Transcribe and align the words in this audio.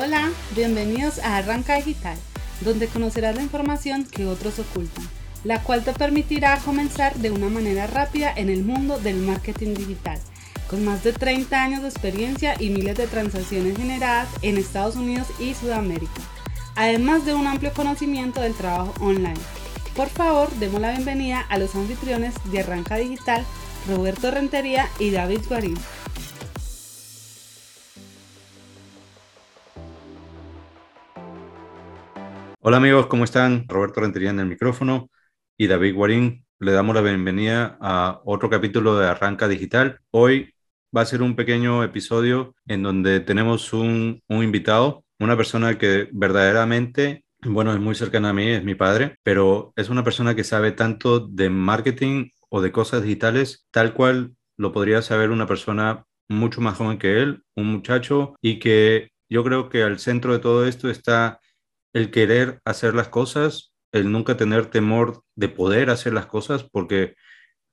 Hola, 0.00 0.30
bienvenidos 0.54 1.18
a 1.18 1.38
Arranca 1.38 1.74
Digital, 1.74 2.16
donde 2.60 2.86
conocerás 2.86 3.34
la 3.34 3.42
información 3.42 4.04
que 4.04 4.26
otros 4.26 4.60
ocultan, 4.60 5.04
la 5.42 5.60
cual 5.64 5.82
te 5.82 5.92
permitirá 5.92 6.56
comenzar 6.58 7.16
de 7.16 7.32
una 7.32 7.48
manera 7.48 7.88
rápida 7.88 8.32
en 8.36 8.48
el 8.48 8.62
mundo 8.62 9.00
del 9.00 9.16
marketing 9.16 9.74
digital, 9.74 10.20
con 10.70 10.84
más 10.84 11.02
de 11.02 11.12
30 11.12 11.60
años 11.60 11.82
de 11.82 11.88
experiencia 11.88 12.54
y 12.60 12.70
miles 12.70 12.96
de 12.96 13.08
transacciones 13.08 13.76
generadas 13.76 14.28
en 14.42 14.56
Estados 14.56 14.94
Unidos 14.94 15.26
y 15.40 15.54
Sudamérica, 15.54 16.22
además 16.76 17.26
de 17.26 17.34
un 17.34 17.48
amplio 17.48 17.72
conocimiento 17.72 18.40
del 18.40 18.54
trabajo 18.54 18.94
online. 19.00 19.40
Por 19.96 20.10
favor, 20.10 20.48
demos 20.60 20.80
la 20.80 20.92
bienvenida 20.92 21.40
a 21.40 21.58
los 21.58 21.74
anfitriones 21.74 22.34
de 22.44 22.60
Arranca 22.60 22.98
Digital, 22.98 23.44
Roberto 23.88 24.30
Rentería 24.30 24.88
y 25.00 25.10
David 25.10 25.40
Guarín. 25.48 25.76
Hola 32.68 32.76
amigos, 32.76 33.06
¿cómo 33.06 33.24
están? 33.24 33.64
Roberto 33.66 34.02
Rentería 34.02 34.28
en 34.28 34.40
el 34.40 34.46
micrófono 34.46 35.10
y 35.56 35.68
David 35.68 35.94
Guarín. 35.94 36.44
Le 36.58 36.72
damos 36.72 36.94
la 36.94 37.00
bienvenida 37.00 37.78
a 37.80 38.20
otro 38.26 38.50
capítulo 38.50 38.98
de 38.98 39.06
Arranca 39.06 39.48
Digital. 39.48 40.00
Hoy 40.10 40.52
va 40.94 41.00
a 41.00 41.06
ser 41.06 41.22
un 41.22 41.34
pequeño 41.34 41.82
episodio 41.82 42.54
en 42.66 42.82
donde 42.82 43.20
tenemos 43.20 43.72
un, 43.72 44.22
un 44.28 44.44
invitado, 44.44 45.06
una 45.18 45.34
persona 45.34 45.78
que 45.78 46.10
verdaderamente, 46.12 47.24
bueno, 47.40 47.72
es 47.72 47.80
muy 47.80 47.94
cercana 47.94 48.28
a 48.28 48.32
mí, 48.34 48.48
es 48.48 48.62
mi 48.62 48.74
padre, 48.74 49.16
pero 49.22 49.72
es 49.74 49.88
una 49.88 50.04
persona 50.04 50.34
que 50.34 50.44
sabe 50.44 50.72
tanto 50.72 51.20
de 51.20 51.48
marketing 51.48 52.28
o 52.50 52.60
de 52.60 52.70
cosas 52.70 53.02
digitales, 53.02 53.66
tal 53.70 53.94
cual 53.94 54.34
lo 54.58 54.72
podría 54.72 55.00
saber 55.00 55.30
una 55.30 55.46
persona 55.46 56.04
mucho 56.28 56.60
más 56.60 56.76
joven 56.76 56.98
que 56.98 57.22
él, 57.22 57.44
un 57.56 57.72
muchacho, 57.72 58.34
y 58.42 58.58
que 58.58 59.08
yo 59.30 59.42
creo 59.42 59.70
que 59.70 59.82
al 59.84 59.98
centro 59.98 60.34
de 60.34 60.38
todo 60.40 60.66
esto 60.66 60.90
está 60.90 61.40
el 61.98 62.10
querer 62.10 62.60
hacer 62.64 62.94
las 62.94 63.08
cosas, 63.08 63.74
el 63.92 64.10
nunca 64.10 64.36
tener 64.36 64.66
temor 64.66 65.22
de 65.34 65.48
poder 65.48 65.90
hacer 65.90 66.12
las 66.12 66.26
cosas, 66.26 66.62
porque 66.64 67.16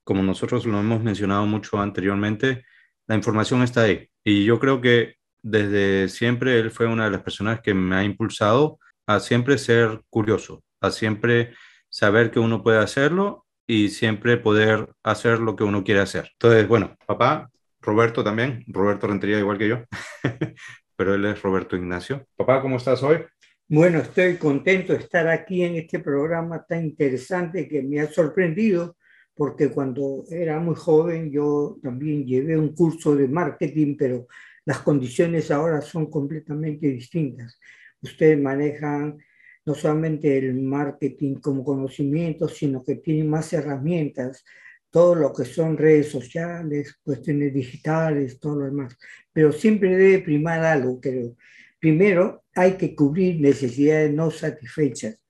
como 0.04 0.22
nosotros 0.22 0.66
lo 0.66 0.78
hemos 0.80 1.02
mencionado 1.02 1.46
mucho 1.46 1.80
anteriormente, 1.80 2.64
la 3.06 3.14
información 3.14 3.62
está 3.62 3.82
ahí. 3.82 4.10
Y 4.24 4.44
yo 4.44 4.58
creo 4.58 4.80
que 4.80 5.14
desde 5.42 6.08
siempre 6.08 6.58
él 6.58 6.70
fue 6.72 6.86
una 6.86 7.04
de 7.04 7.12
las 7.12 7.22
personas 7.22 7.60
que 7.60 7.72
me 7.72 7.94
ha 7.96 8.04
impulsado 8.04 8.78
a 9.06 9.20
siempre 9.20 9.58
ser 9.58 10.02
curioso, 10.10 10.64
a 10.80 10.90
siempre 10.90 11.54
saber 11.88 12.32
que 12.32 12.40
uno 12.40 12.62
puede 12.64 12.78
hacerlo 12.78 13.46
y 13.66 13.90
siempre 13.90 14.36
poder 14.36 14.92
hacer 15.04 15.38
lo 15.38 15.54
que 15.54 15.64
uno 15.64 15.84
quiere 15.84 16.00
hacer. 16.00 16.30
Entonces, 16.32 16.66
bueno, 16.66 16.96
papá, 17.06 17.48
Roberto 17.80 18.24
también, 18.24 18.64
Roberto 18.66 19.06
Rentería 19.06 19.38
igual 19.38 19.58
que 19.58 19.68
yo, 19.68 19.84
pero 20.96 21.14
él 21.14 21.24
es 21.26 21.40
Roberto 21.42 21.76
Ignacio. 21.76 22.26
Papá, 22.36 22.60
¿cómo 22.60 22.76
estás 22.76 23.02
hoy? 23.04 23.24
Bueno, 23.68 23.98
estoy 23.98 24.36
contento 24.36 24.92
de 24.92 25.00
estar 25.00 25.26
aquí 25.26 25.64
en 25.64 25.74
este 25.74 25.98
programa 25.98 26.64
tan 26.64 26.84
interesante 26.84 27.66
que 27.66 27.82
me 27.82 27.98
ha 27.98 28.06
sorprendido 28.06 28.96
porque 29.34 29.70
cuando 29.70 30.22
era 30.30 30.60
muy 30.60 30.76
joven 30.76 31.32
yo 31.32 31.76
también 31.82 32.24
llevé 32.24 32.56
un 32.56 32.76
curso 32.76 33.16
de 33.16 33.26
marketing, 33.26 33.96
pero 33.98 34.28
las 34.64 34.78
condiciones 34.78 35.50
ahora 35.50 35.80
son 35.80 36.08
completamente 36.08 36.86
distintas. 36.86 37.58
Ustedes 38.00 38.40
manejan 38.40 39.18
no 39.64 39.74
solamente 39.74 40.38
el 40.38 40.54
marketing 40.62 41.34
como 41.40 41.64
conocimiento, 41.64 42.46
sino 42.48 42.84
que 42.84 42.94
tienen 42.96 43.28
más 43.28 43.52
herramientas, 43.52 44.44
todo 44.90 45.16
lo 45.16 45.32
que 45.32 45.44
son 45.44 45.76
redes 45.76 46.08
sociales, 46.08 47.00
cuestiones 47.02 47.52
digitales, 47.52 48.38
todo 48.38 48.60
lo 48.60 48.66
demás. 48.66 48.96
Pero 49.32 49.50
siempre 49.50 49.96
debe 49.96 50.20
primar 50.20 50.64
algo, 50.64 51.00
creo. 51.00 51.34
Primero, 51.86 52.42
hay 52.52 52.72
que 52.72 52.96
cubrir 52.96 53.40
necesidades 53.40 54.12
no 54.12 54.32
satisfechas. 54.32 55.20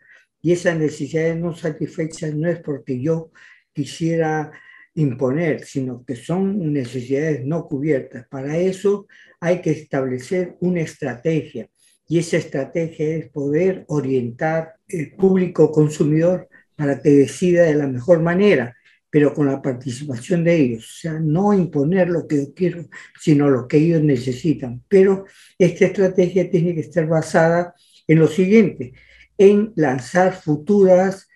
Y 0.41 0.53
esas 0.53 0.79
necesidades 0.79 1.37
no 1.37 1.55
satisfechas 1.55 2.35
no 2.35 2.49
es 2.49 2.61
porque 2.61 2.99
yo 2.99 3.31
quisiera 3.75 4.51
imponer, 4.95 5.67
sino 5.67 6.03
que 6.03 6.17
son 6.17 6.73
necesidades 6.73 7.45
no 7.45 7.67
cubiertas. 7.67 8.27
Para 8.29 8.57
eso 8.57 9.07
hay 9.39 9.61
que 9.61 9.73
establecer 9.73 10.57
una 10.61 10.81
estrategia. 10.81 11.69
Y 12.09 12.21
esa 12.21 12.39
estrategia 12.39 13.07
es 13.17 13.29
poder 13.29 13.85
orientar 13.89 14.77
el 14.89 15.13
público 15.13 15.71
consumidor 15.71 16.49
para 16.75 17.03
que 17.03 17.11
decida 17.11 17.65
de 17.65 17.75
la 17.75 17.87
mejor 17.87 18.23
manera 18.23 18.75
pero 19.17 19.33
con 19.33 19.47
la 19.47 19.63
participación 19.63 20.45
de 20.45 20.55
ellos. 20.55 20.85
O 20.85 21.01
sea, 21.01 21.13
no 21.15 21.55
imponer 21.55 22.11
lo 22.11 22.29
que 22.29 22.37
yo 22.37 22.55
quiero, 22.55 22.85
sino 23.19 23.49
lo 23.49 23.67
que 23.67 23.79
ellos 23.79 24.03
necesitan. 24.03 24.85
Pero 24.89 25.25
esta 25.59 25.87
estrategia 25.87 26.51
tiene 26.51 26.75
que 26.75 26.83
estar 26.83 27.07
basada 27.07 27.75
en 28.07 28.19
lo 28.19 28.29
siguiente, 28.29 28.93
en 29.39 29.73
lanzar 29.75 30.35
futuras 30.35 31.29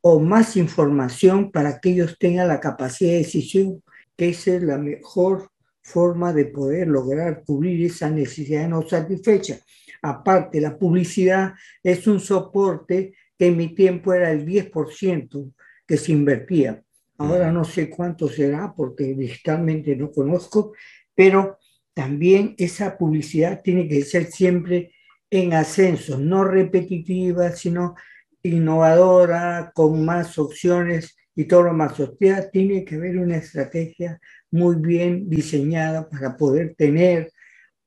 o 0.00 0.18
más 0.18 0.56
información 0.56 1.52
para 1.52 1.78
que 1.78 1.90
ellos 1.90 2.16
tengan 2.18 2.48
la 2.48 2.58
capacidad 2.58 3.10
de 3.10 3.18
decisión, 3.18 3.82
que 4.16 4.30
esa 4.30 4.54
es 4.54 4.62
la 4.62 4.78
mejor 4.78 5.50
forma 5.82 6.32
de 6.32 6.46
poder 6.46 6.88
lograr 6.88 7.44
cubrir 7.44 7.84
esa 7.84 8.08
necesidad 8.08 8.66
no 8.66 8.80
satisfecha. 8.80 9.58
Aparte, 10.00 10.58
la 10.58 10.78
publicidad 10.78 11.52
es 11.82 12.06
un 12.06 12.18
soporte 12.18 13.12
que 13.38 13.48
en 13.48 13.58
mi 13.58 13.74
tiempo 13.74 14.14
era 14.14 14.30
el 14.30 14.46
10% 14.46 15.52
que 15.86 15.98
se 15.98 16.12
invertía. 16.12 16.82
Ahora 17.18 17.50
no 17.50 17.64
sé 17.64 17.88
cuánto 17.88 18.28
será 18.28 18.74
porque 18.74 19.14
digitalmente 19.14 19.96
no 19.96 20.10
conozco, 20.10 20.72
pero 21.14 21.58
también 21.94 22.54
esa 22.58 22.98
publicidad 22.98 23.62
tiene 23.62 23.88
que 23.88 24.02
ser 24.02 24.26
siempre 24.26 24.92
en 25.30 25.54
ascenso, 25.54 26.18
no 26.18 26.44
repetitiva, 26.44 27.52
sino 27.52 27.94
innovadora, 28.42 29.72
con 29.74 30.04
más 30.04 30.38
opciones 30.38 31.16
y 31.34 31.44
todo 31.44 31.62
lo 31.62 31.72
más. 31.72 31.98
O 32.00 32.16
tiene 32.52 32.84
que 32.84 32.96
haber 32.96 33.18
una 33.18 33.38
estrategia 33.38 34.20
muy 34.50 34.76
bien 34.76 35.28
diseñada 35.28 36.08
para 36.08 36.36
poder 36.36 36.74
tener 36.76 37.32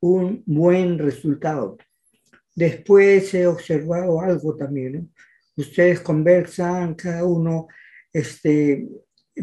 un 0.01 0.44
buen 0.46 0.97
resultado. 0.97 1.78
Después 2.56 3.34
he 3.34 3.47
observado 3.47 4.22
algo 4.22 4.56
también. 4.56 5.13
Ustedes 5.56 6.00
conversan, 6.00 6.96
cada 6.96 7.25
uno 7.25 7.67
este, 8.11 8.88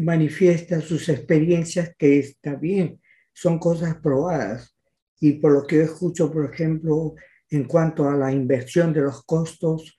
manifiesta 0.01 0.81
sus 0.81 1.09
experiencias 1.09 1.93
que 1.97 2.19
está 2.19 2.55
bien, 2.55 3.01
son 3.33 3.59
cosas 3.59 3.95
probadas. 3.95 4.75
Y 5.19 5.33
por 5.33 5.51
lo 5.51 5.65
que 5.65 5.77
yo 5.77 5.83
escucho, 5.83 6.31
por 6.31 6.53
ejemplo, 6.53 7.15
en 7.49 7.65
cuanto 7.65 8.07
a 8.07 8.15
la 8.15 8.31
inversión 8.31 8.93
de 8.93 9.01
los 9.01 9.23
costos 9.23 9.97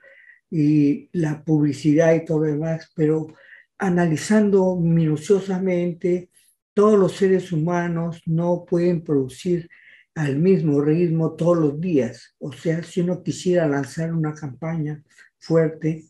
y 0.50 1.08
la 1.12 1.42
publicidad 1.44 2.14
y 2.14 2.25
todo 2.25 2.41
lo 2.41 2.47
demás, 2.47 2.91
pero 2.94 3.26
analizando 3.78 4.76
minuciosamente, 4.76 6.31
todos 6.75 6.98
los 6.98 7.12
seres 7.12 7.53
humanos 7.53 8.22
no 8.26 8.64
pueden 8.64 9.03
producir 9.03 9.69
al 10.14 10.37
mismo 10.37 10.81
ritmo 10.81 11.34
todos 11.34 11.58
los 11.58 11.81
días. 11.81 12.34
O 12.38 12.53
sea, 12.53 12.82
si 12.82 13.00
uno 13.00 13.22
quisiera 13.22 13.66
lanzar 13.69 14.12
una 14.12 14.34
campaña 14.34 15.03
fuerte 15.38 16.04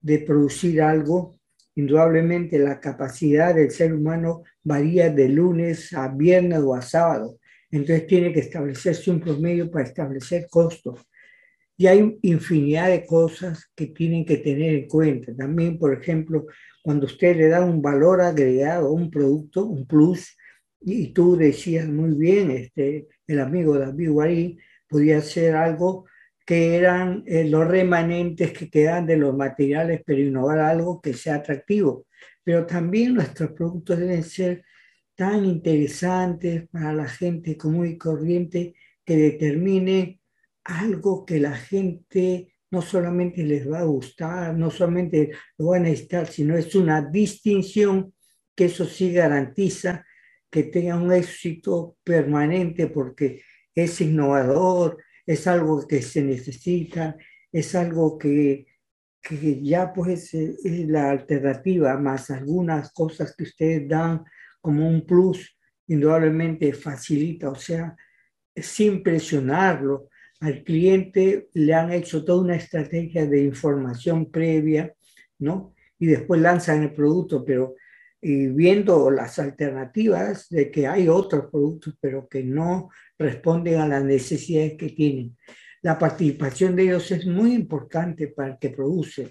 de 0.00 0.18
producir 0.20 0.80
algo, 0.80 1.35
Indudablemente 1.76 2.58
la 2.58 2.80
capacidad 2.80 3.54
del 3.54 3.70
ser 3.70 3.92
humano 3.92 4.42
varía 4.64 5.10
de 5.10 5.28
lunes 5.28 5.92
a 5.92 6.08
viernes 6.08 6.60
o 6.60 6.74
a 6.74 6.82
sábado. 6.82 7.38
Entonces 7.70 8.06
tiene 8.06 8.32
que 8.32 8.40
establecerse 8.40 9.10
un 9.10 9.20
promedio 9.20 9.70
para 9.70 9.84
establecer 9.84 10.46
costos. 10.50 11.06
Y 11.76 11.86
hay 11.86 12.18
infinidad 12.22 12.88
de 12.88 13.04
cosas 13.04 13.70
que 13.74 13.88
tienen 13.88 14.24
que 14.24 14.38
tener 14.38 14.74
en 14.74 14.88
cuenta. 14.88 15.36
También, 15.36 15.78
por 15.78 15.92
ejemplo, 15.92 16.46
cuando 16.82 17.04
usted 17.04 17.36
le 17.36 17.48
da 17.48 17.62
un 17.62 17.82
valor 17.82 18.22
agregado 18.22 18.88
a 18.88 18.92
un 18.92 19.10
producto, 19.10 19.66
un 19.66 19.86
plus, 19.86 20.34
y 20.80 21.12
tú 21.12 21.36
decías 21.36 21.86
muy 21.86 22.14
bien, 22.14 22.50
este, 22.50 23.08
el 23.26 23.40
amigo 23.40 23.78
David 23.78 24.10
Guarí 24.10 24.58
podía 24.88 25.18
hacer 25.18 25.54
algo 25.54 26.06
que 26.46 26.76
eran 26.76 27.24
eh, 27.26 27.44
los 27.44 27.66
remanentes 27.66 28.52
que 28.52 28.70
quedan 28.70 29.04
de 29.04 29.16
los 29.16 29.36
materiales, 29.36 30.02
pero 30.06 30.22
innovar 30.22 30.60
algo 30.60 31.00
que 31.00 31.12
sea 31.12 31.36
atractivo. 31.36 32.06
Pero 32.44 32.64
también 32.64 33.14
nuestros 33.14 33.50
productos 33.50 33.98
deben 33.98 34.22
ser 34.22 34.64
tan 35.16 35.44
interesantes 35.44 36.68
para 36.68 36.92
la 36.92 37.08
gente 37.08 37.56
común 37.56 37.88
y 37.88 37.98
corriente 37.98 38.76
que 39.04 39.16
determine 39.16 40.20
algo 40.62 41.26
que 41.26 41.40
la 41.40 41.56
gente 41.56 42.54
no 42.70 42.80
solamente 42.80 43.42
les 43.42 43.68
va 43.68 43.80
a 43.80 43.84
gustar, 43.84 44.54
no 44.54 44.70
solamente 44.70 45.32
lo 45.58 45.68
van 45.68 45.82
a 45.82 45.88
necesitar, 45.88 46.28
sino 46.28 46.56
es 46.56 46.74
una 46.76 47.02
distinción 47.02 48.12
que 48.54 48.66
eso 48.66 48.84
sí 48.84 49.12
garantiza 49.12 50.04
que 50.50 50.64
tenga 50.64 50.96
un 50.96 51.12
éxito 51.12 51.96
permanente 52.04 52.86
porque 52.86 53.42
es 53.74 54.00
innovador, 54.00 54.98
es 55.26 55.46
algo 55.46 55.86
que 55.86 56.00
se 56.00 56.22
necesita, 56.22 57.16
es 57.50 57.74
algo 57.74 58.16
que, 58.16 58.66
que 59.20 59.62
ya 59.62 59.92
pues 59.92 60.32
es 60.32 60.88
la 60.88 61.10
alternativa, 61.10 61.98
más 61.98 62.30
algunas 62.30 62.92
cosas 62.92 63.34
que 63.36 63.44
ustedes 63.44 63.88
dan 63.88 64.24
como 64.60 64.88
un 64.88 65.04
plus, 65.04 65.58
indudablemente 65.88 66.72
facilita, 66.72 67.50
o 67.50 67.56
sea, 67.56 67.96
sin 68.54 69.02
presionarlo, 69.02 70.08
al 70.40 70.62
cliente 70.64 71.48
le 71.54 71.74
han 71.74 71.92
hecho 71.92 72.24
toda 72.24 72.42
una 72.42 72.56
estrategia 72.56 73.26
de 73.26 73.42
información 73.42 74.30
previa, 74.30 74.94
¿no? 75.38 75.74
Y 75.98 76.06
después 76.06 76.40
lanzan 76.40 76.82
el 76.82 76.92
producto, 76.92 77.44
pero 77.44 77.74
y 78.20 78.48
viendo 78.48 79.10
las 79.10 79.38
alternativas 79.38 80.48
de 80.48 80.70
que 80.70 80.86
hay 80.86 81.08
otros 81.08 81.46
productos, 81.50 81.94
pero 82.00 82.28
que 82.28 82.42
no 82.42 82.90
responden 83.18 83.80
a 83.80 83.88
las 83.88 84.04
necesidades 84.04 84.74
que 84.78 84.90
tienen. 84.90 85.36
La 85.82 85.98
participación 85.98 86.74
de 86.74 86.84
ellos 86.84 87.10
es 87.12 87.26
muy 87.26 87.52
importante 87.52 88.28
para 88.28 88.52
el 88.52 88.58
que 88.58 88.70
produce, 88.70 89.28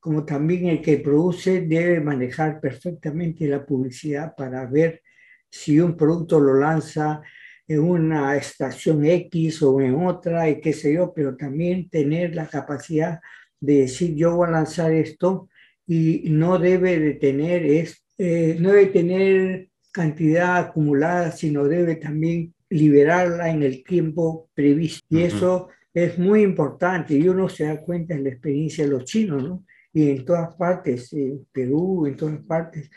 como 0.00 0.24
también 0.24 0.66
el 0.66 0.80
que 0.80 0.98
produce 0.98 1.60
debe 1.62 2.00
manejar 2.00 2.60
perfectamente 2.60 3.46
la 3.46 3.64
publicidad 3.64 4.34
para 4.36 4.66
ver 4.66 5.02
si 5.50 5.78
un 5.78 5.96
producto 5.96 6.40
lo 6.40 6.54
lanza 6.54 7.20
en 7.68 7.80
una 7.80 8.36
estación 8.36 9.04
X 9.04 9.62
o 9.62 9.80
en 9.80 9.94
otra 9.94 10.48
y 10.48 10.60
qué 10.60 10.72
sé 10.72 10.94
yo, 10.94 11.12
pero 11.14 11.36
también 11.36 11.88
tener 11.88 12.34
la 12.34 12.46
capacidad 12.46 13.20
de 13.60 13.82
decir 13.82 14.14
yo 14.14 14.36
voy 14.36 14.48
a 14.48 14.52
lanzar 14.52 14.92
esto 14.92 15.48
y 15.86 16.24
no 16.30 16.58
debe 16.58 16.98
de 16.98 17.14
tener, 17.14 17.64
es, 17.64 18.01
eh, 18.24 18.56
no 18.60 18.70
debe 18.70 18.86
tener 18.86 19.68
cantidad 19.90 20.56
acumulada, 20.58 21.32
sino 21.32 21.64
debe 21.64 21.96
también 21.96 22.54
liberarla 22.70 23.50
en 23.50 23.64
el 23.64 23.82
tiempo 23.82 24.48
previsto. 24.54 25.04
Y 25.10 25.22
eso 25.22 25.70
es 25.92 26.16
muy 26.20 26.42
importante 26.42 27.14
y 27.14 27.26
uno 27.26 27.48
se 27.48 27.64
da 27.64 27.80
cuenta 27.80 28.14
en 28.14 28.22
la 28.22 28.30
experiencia 28.30 28.84
de 28.84 28.90
los 28.90 29.06
chinos, 29.06 29.42
¿no? 29.42 29.64
Y 29.92 30.10
en 30.10 30.24
todas 30.24 30.54
partes, 30.54 31.12
en 31.12 31.44
Perú, 31.50 32.06
en 32.06 32.16
todas 32.16 32.38
partes, 32.44 32.88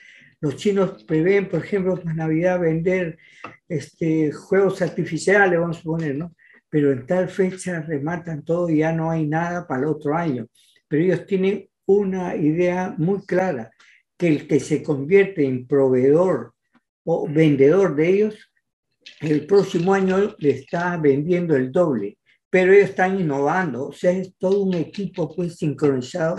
los 0.42 0.58
chinos 0.58 1.04
prevén, 1.06 1.50
por 1.50 1.66
ejemplo, 1.66 1.96
para 1.96 2.14
Navidad 2.14 2.60
vender 2.60 3.18
este, 3.68 4.32
juegos 4.32 4.80
artificiales, 4.84 5.60
vamos 5.60 5.80
a 5.80 5.84
poner, 5.84 6.16
¿no? 6.16 6.36
Pero 6.70 6.92
en 6.92 7.04
tal 7.08 7.30
fecha 7.30 7.82
rematan 7.82 8.46
todo 8.46 8.70
y 8.70 8.78
ya 8.78 8.92
no 8.92 9.10
hay 9.10 9.26
nada 9.26 9.66
para 9.66 9.82
el 9.82 9.88
otro 9.88 10.16
año. 10.16 10.46
Pero 10.88 11.04
ellos 11.04 11.26
tienen 11.26 11.68
una 11.88 12.36
idea 12.36 12.94
muy 12.96 13.26
clara, 13.26 13.72
que 14.18 14.28
el 14.28 14.48
que 14.48 14.60
se 14.60 14.82
convierte 14.82 15.46
en 15.46 15.68
proveedor 15.68 16.54
o 17.04 17.28
vendedor 17.30 17.96
de 17.96 18.10
ellos, 18.10 18.52
el 19.22 19.46
próximo 19.46 19.94
año 19.94 20.36
le 20.40 20.50
está 20.52 20.98
vendiendo 20.98 21.56
el 21.56 21.72
doble, 21.72 22.18
pero 22.50 22.74
ellos 22.74 22.90
están 22.90 23.20
innovando, 23.20 23.88
o 23.88 23.94
sea, 23.94 24.12
es 24.12 24.36
todo 24.38 24.64
un 24.64 24.74
equipo 24.74 25.34
pues 25.36 25.58
sincronizado 25.58 26.38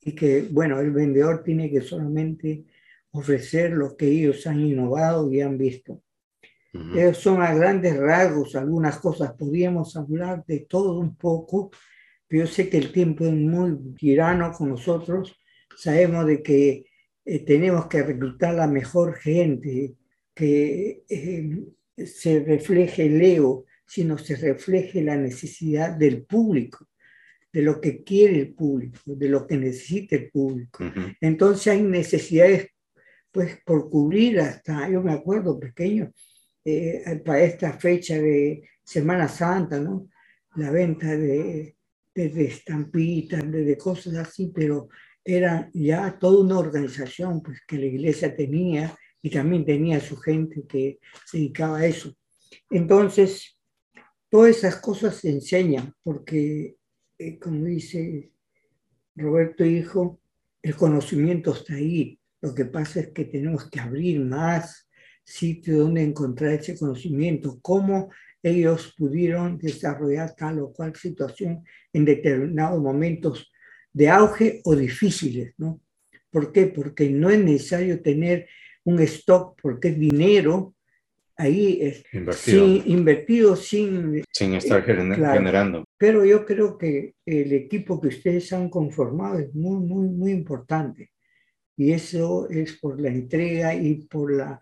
y 0.00 0.14
que, 0.14 0.48
bueno, 0.50 0.80
el 0.80 0.92
vendedor 0.92 1.42
tiene 1.42 1.70
que 1.70 1.82
solamente 1.82 2.64
ofrecer 3.12 3.72
lo 3.72 3.96
que 3.96 4.06
ellos 4.06 4.46
han 4.46 4.60
innovado 4.60 5.30
y 5.30 5.40
han 5.40 5.58
visto. 5.58 6.02
Esos 6.94 7.18
son 7.18 7.42
a 7.42 7.52
grandes 7.52 7.96
rasgos 7.96 8.54
algunas 8.54 8.98
cosas. 9.00 9.32
Podríamos 9.32 9.96
hablar 9.96 10.44
de 10.46 10.60
todo 10.60 11.00
un 11.00 11.16
poco, 11.16 11.70
pero 12.28 12.44
yo 12.44 12.50
sé 12.50 12.68
que 12.68 12.78
el 12.78 12.92
tiempo 12.92 13.24
es 13.24 13.32
muy 13.32 13.76
tirano 13.94 14.52
con 14.52 14.68
nosotros. 14.68 15.36
Sabemos 15.76 16.26
de 16.26 16.42
que 16.42 16.84
eh, 17.30 17.44
tenemos 17.44 17.86
que 17.86 18.02
reclutar 18.02 18.52
la 18.54 18.66
mejor 18.66 19.14
gente, 19.14 19.94
que 20.34 21.04
eh, 21.08 21.64
se 22.04 22.40
refleje 22.40 23.06
el 23.06 23.22
ego, 23.22 23.66
sino 23.86 24.18
se 24.18 24.34
refleje 24.34 25.00
la 25.00 25.16
necesidad 25.16 25.92
del 25.92 26.24
público, 26.24 26.88
de 27.52 27.62
lo 27.62 27.80
que 27.80 28.02
quiere 28.02 28.40
el 28.40 28.52
público, 28.52 28.98
de 29.06 29.28
lo 29.28 29.46
que 29.46 29.56
necesita 29.56 30.16
el 30.16 30.28
público. 30.28 30.82
Entonces 31.20 31.68
hay 31.68 31.82
necesidades 31.82 32.66
pues 33.30 33.60
por 33.64 33.88
cubrir 33.88 34.40
hasta, 34.40 34.90
yo 34.90 35.00
me 35.00 35.12
acuerdo 35.12 35.60
pequeño, 35.60 36.12
eh, 36.64 37.22
para 37.24 37.42
esta 37.42 37.74
fecha 37.74 38.18
de 38.18 38.68
Semana 38.82 39.28
Santa, 39.28 39.78
¿no? 39.78 40.08
La 40.56 40.72
venta 40.72 41.16
de, 41.16 41.76
de, 42.12 42.44
estampitas, 42.44 43.48
de, 43.52 43.78
cosas 43.78 44.16
así, 44.16 44.50
pero 44.52 44.88
era 45.24 45.70
ya 45.72 46.18
toda 46.18 46.42
una 46.42 46.58
organización 46.58 47.42
pues, 47.42 47.60
que 47.66 47.78
la 47.78 47.86
iglesia 47.86 48.34
tenía 48.34 48.96
y 49.22 49.30
también 49.30 49.64
tenía 49.64 50.00
su 50.00 50.16
gente 50.16 50.64
que 50.66 50.98
se 51.26 51.38
dedicaba 51.38 51.78
a 51.78 51.86
eso. 51.86 52.14
Entonces, 52.70 53.58
todas 54.28 54.56
esas 54.56 54.76
cosas 54.76 55.16
se 55.16 55.30
enseñan 55.30 55.94
porque, 56.02 56.76
eh, 57.18 57.38
como 57.38 57.64
dice 57.64 58.32
Roberto 59.14 59.64
Hijo, 59.64 60.20
el 60.62 60.76
conocimiento 60.76 61.52
está 61.52 61.74
ahí, 61.74 62.18
lo 62.40 62.54
que 62.54 62.64
pasa 62.64 63.00
es 63.00 63.08
que 63.08 63.24
tenemos 63.26 63.68
que 63.70 63.80
abrir 63.80 64.20
más 64.20 64.88
sitios 65.24 65.78
donde 65.78 66.02
encontrar 66.02 66.52
ese 66.52 66.78
conocimiento, 66.78 67.58
cómo 67.60 68.10
ellos 68.42 68.94
pudieron 68.96 69.58
desarrollar 69.58 70.34
tal 70.34 70.60
o 70.60 70.72
cual 70.72 70.96
situación 70.96 71.62
en 71.92 72.04
determinados 72.04 72.80
momentos 72.80 73.49
de 73.92 74.08
auge 74.08 74.60
o 74.64 74.76
difíciles, 74.76 75.54
¿no? 75.58 75.80
¿Por 76.30 76.52
qué? 76.52 76.66
Porque 76.66 77.10
no 77.10 77.30
es 77.30 77.42
necesario 77.42 78.00
tener 78.00 78.48
un 78.84 79.00
stock, 79.00 79.58
porque 79.60 79.88
es 79.88 79.98
dinero 79.98 80.74
ahí 81.40 81.78
es 81.80 82.04
invertido 82.12 82.66
sin, 82.66 82.92
invertido, 82.92 83.56
sin, 83.56 84.22
sin 84.30 84.54
estar 84.54 84.78
eh, 84.78 84.84
generando. 84.84 85.84
Pero 85.96 86.24
yo 86.24 86.44
creo 86.44 86.76
que 86.76 87.14
el 87.24 87.52
equipo 87.52 88.00
que 88.00 88.08
ustedes 88.08 88.52
han 88.52 88.68
conformado 88.68 89.38
es 89.38 89.54
muy, 89.54 89.80
muy, 89.80 90.08
muy 90.08 90.32
importante. 90.32 91.10
Y 91.76 91.92
eso 91.92 92.48
es 92.50 92.78
por 92.78 93.00
la 93.00 93.08
entrega 93.08 93.74
y 93.74 94.06
por 94.06 94.36
la 94.36 94.60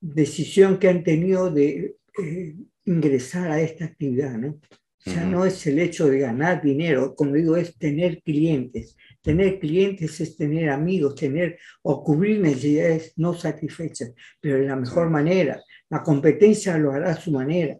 decisión 0.00 0.78
que 0.78 0.88
han 0.88 1.04
tenido 1.04 1.50
de 1.50 1.96
eh, 2.22 2.54
ingresar 2.86 3.50
a 3.50 3.60
esta 3.60 3.84
actividad, 3.84 4.38
¿no? 4.38 4.58
O 5.06 5.10
sea, 5.10 5.24
no 5.24 5.46
es 5.46 5.66
el 5.66 5.78
hecho 5.78 6.08
de 6.08 6.18
ganar 6.18 6.60
dinero, 6.60 7.14
como 7.14 7.32
digo, 7.32 7.56
es 7.56 7.76
tener 7.78 8.20
clientes. 8.22 8.96
Tener 9.22 9.58
clientes 9.58 10.20
es 10.20 10.36
tener 10.36 10.68
amigos, 10.68 11.14
tener 11.14 11.58
o 11.82 12.04
cubrir 12.04 12.40
necesidades 12.40 13.14
no 13.16 13.32
satisfechas, 13.32 14.12
pero 14.40 14.58
de 14.58 14.66
la 14.66 14.76
mejor 14.76 15.08
manera. 15.08 15.62
La 15.88 16.02
competencia 16.02 16.76
lo 16.76 16.92
hará 16.92 17.12
a 17.12 17.20
su 17.20 17.32
manera, 17.32 17.78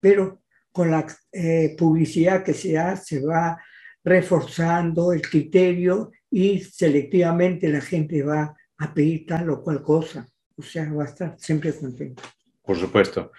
pero 0.00 0.42
con 0.72 0.90
la 0.90 1.06
eh, 1.32 1.74
publicidad 1.78 2.42
que 2.42 2.52
se 2.52 2.76
hace 2.76 3.20
se 3.20 3.26
va 3.26 3.56
reforzando 4.04 5.12
el 5.12 5.22
criterio 5.22 6.10
y 6.30 6.60
selectivamente 6.60 7.68
la 7.68 7.80
gente 7.80 8.22
va 8.22 8.54
a 8.78 8.94
pedir 8.94 9.24
tal 9.24 9.50
o 9.50 9.62
cual 9.62 9.82
cosa. 9.82 10.28
O 10.56 10.62
sea, 10.62 10.92
va 10.92 11.04
a 11.04 11.06
estar 11.06 11.34
siempre 11.38 11.72
contento. 11.72 12.22
Por 12.62 12.76
supuesto. 12.76 13.32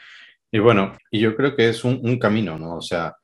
Y 0.52 0.60
bueno, 0.60 0.98
y 1.12 1.20
yo 1.20 1.36
creo 1.36 1.56
que 1.56 1.70
es 1.70 1.84
un, 1.84 2.00
un 2.04 2.18
camino, 2.18 2.58
¿no? 2.58 2.78
O 2.78 2.82
sea, 2.82 3.16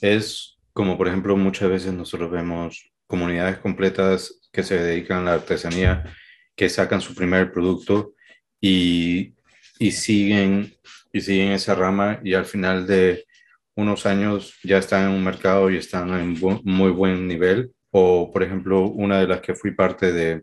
es 0.00 0.58
como 0.72 0.96
por 0.96 1.08
ejemplo 1.08 1.36
muchas 1.36 1.68
veces 1.68 1.92
nosotros 1.92 2.30
vemos 2.30 2.92
comunidades 3.06 3.58
completas 3.58 4.40
que 4.52 4.62
se 4.62 4.78
dedican 4.78 5.18
a 5.18 5.24
la 5.24 5.32
artesanía, 5.34 6.04
que 6.54 6.68
sacan 6.68 7.00
su 7.00 7.14
primer 7.14 7.52
producto 7.52 8.14
y, 8.60 9.34
y 9.78 9.90
siguen 9.92 10.74
y 11.12 11.20
siguen 11.20 11.52
esa 11.52 11.74
rama 11.74 12.20
y 12.22 12.34
al 12.34 12.44
final 12.44 12.86
de 12.86 13.24
unos 13.74 14.06
años 14.06 14.54
ya 14.62 14.78
están 14.78 15.08
en 15.08 15.16
un 15.16 15.24
mercado 15.24 15.70
y 15.70 15.76
están 15.76 16.10
en 16.14 16.36
muy 16.64 16.90
buen 16.90 17.26
nivel. 17.26 17.72
O 17.90 18.30
por 18.32 18.42
ejemplo 18.42 18.82
una 18.82 19.20
de 19.20 19.26
las 19.26 19.40
que 19.40 19.54
fui 19.54 19.72
parte 19.72 20.12
de 20.12 20.42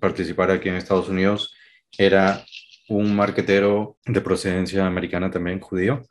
participar 0.00 0.50
aquí 0.50 0.68
en 0.68 0.76
Estados 0.76 1.08
Unidos 1.08 1.54
era 1.98 2.44
un 2.88 3.14
marquetero 3.14 3.98
de 4.06 4.20
procedencia 4.20 4.86
americana 4.86 5.30
también 5.30 5.60
judío, 5.60 6.02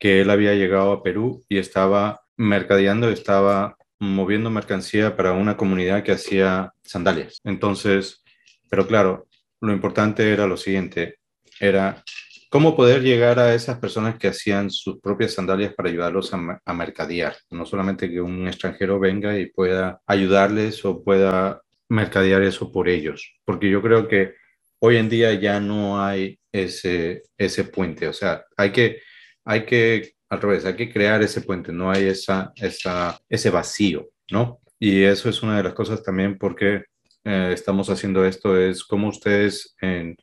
que 0.00 0.22
él 0.22 0.30
había 0.30 0.54
llegado 0.54 0.90
a 0.90 1.02
Perú 1.04 1.44
y 1.48 1.58
estaba 1.58 2.22
mercadeando, 2.36 3.10
estaba 3.10 3.76
moviendo 4.00 4.50
mercancía 4.50 5.14
para 5.14 5.32
una 5.32 5.56
comunidad 5.56 6.02
que 6.02 6.12
hacía 6.12 6.72
sandalias. 6.82 7.38
Entonces, 7.44 8.24
pero 8.70 8.86
claro, 8.86 9.28
lo 9.60 9.72
importante 9.72 10.32
era 10.32 10.46
lo 10.46 10.56
siguiente, 10.56 11.18
era 11.60 12.02
cómo 12.50 12.74
poder 12.74 13.02
llegar 13.02 13.38
a 13.38 13.54
esas 13.54 13.78
personas 13.78 14.18
que 14.18 14.28
hacían 14.28 14.70
sus 14.70 15.00
propias 15.00 15.34
sandalias 15.34 15.74
para 15.74 15.90
ayudarlos 15.90 16.32
a, 16.32 16.72
mercadear. 16.72 17.36
No 17.50 17.66
solamente 17.66 18.10
que 18.10 18.22
un 18.22 18.48
extranjero 18.48 18.98
venga 18.98 19.38
y 19.38 19.46
pueda 19.46 20.00
ayudarles 20.06 20.82
o 20.86 21.04
pueda 21.04 21.60
mercadear 21.90 22.42
eso 22.42 22.72
por 22.72 22.88
ellos, 22.88 23.34
porque 23.44 23.68
yo 23.68 23.82
creo 23.82 24.08
que 24.08 24.34
hoy 24.78 24.96
en 24.96 25.08
día 25.10 25.34
ya 25.34 25.60
no 25.60 26.02
hay 26.02 26.38
ese, 26.52 27.22
ese 27.36 27.64
puente, 27.64 28.08
o 28.08 28.12
sea, 28.12 28.44
hay 28.56 28.70
que, 28.70 29.02
hay 29.50 29.64
que, 29.64 30.12
al 30.28 30.40
revés, 30.40 30.64
hay 30.64 30.76
que 30.76 30.92
crear 30.92 31.22
ese 31.22 31.40
puente, 31.40 31.72
no 31.72 31.90
hay 31.90 32.04
esa, 32.04 32.52
esa, 32.56 33.18
ese 33.28 33.50
vacío, 33.50 34.08
¿no? 34.30 34.60
Y 34.78 35.02
eso 35.02 35.28
es 35.28 35.42
una 35.42 35.56
de 35.56 35.64
las 35.64 35.74
cosas 35.74 36.02
también 36.02 36.38
porque 36.38 36.84
eh, 37.24 37.50
estamos 37.52 37.90
haciendo 37.90 38.24
esto, 38.24 38.56
es 38.56 38.84
como 38.84 39.08
ustedes 39.08 39.74
en 39.80 40.16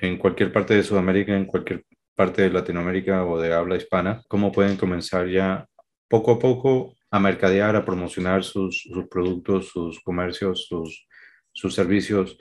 en 0.00 0.16
cualquier 0.16 0.52
parte 0.52 0.74
de 0.74 0.82
Sudamérica, 0.82 1.36
en 1.36 1.46
cualquier 1.46 1.84
parte 2.14 2.42
de 2.42 2.50
Latinoamérica 2.50 3.24
o 3.24 3.38
de 3.40 3.52
habla 3.52 3.76
hispana, 3.76 4.22
cómo 4.28 4.50
pueden 4.50 4.76
comenzar 4.76 5.28
ya 5.28 5.66
poco 6.08 6.32
a 6.32 6.38
poco 6.38 6.96
a 7.10 7.18
mercadear, 7.18 7.76
a 7.76 7.84
promocionar 7.84 8.42
sus, 8.44 8.82
sus 8.82 9.08
productos, 9.08 9.68
sus 9.68 10.00
comercios, 10.00 10.66
sus, 10.66 11.06
sus 11.52 11.74
servicios, 11.74 12.38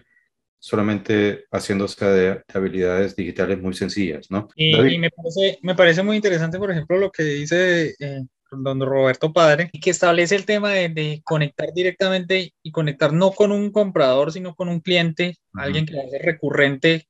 solamente 0.59 1.45
haciéndose 1.51 2.05
de 2.05 2.43
habilidades 2.53 3.15
digitales 3.15 3.61
muy 3.61 3.73
sencillas, 3.73 4.29
¿no? 4.29 4.49
Y, 4.55 4.97
me, 4.97 5.09
parece, 5.09 5.59
me 5.61 5.75
parece 5.75 6.03
muy 6.03 6.17
interesante, 6.17 6.59
por 6.59 6.71
ejemplo, 6.71 6.97
lo 6.97 7.11
que 7.11 7.23
dice 7.23 7.95
eh, 7.99 8.21
don 8.51 8.81
Roberto 8.81 9.31
Padre, 9.31 9.69
que 9.69 9.89
establece 9.89 10.35
el 10.35 10.45
tema 10.45 10.71
de, 10.71 11.21
conectar 11.23 11.73
directamente 11.73 12.53
y 12.61 12.71
conectar 12.71 13.13
no 13.13 13.31
con 13.31 13.51
un 13.51 13.71
comprador, 13.71 14.31
sino 14.31 14.55
con 14.55 14.69
un 14.69 14.79
cliente, 14.79 15.37
alguien 15.53 15.85
que 15.85 15.95
va 15.95 16.03
a 16.03 16.09
ser 16.09 16.21
recurrente 16.23 17.07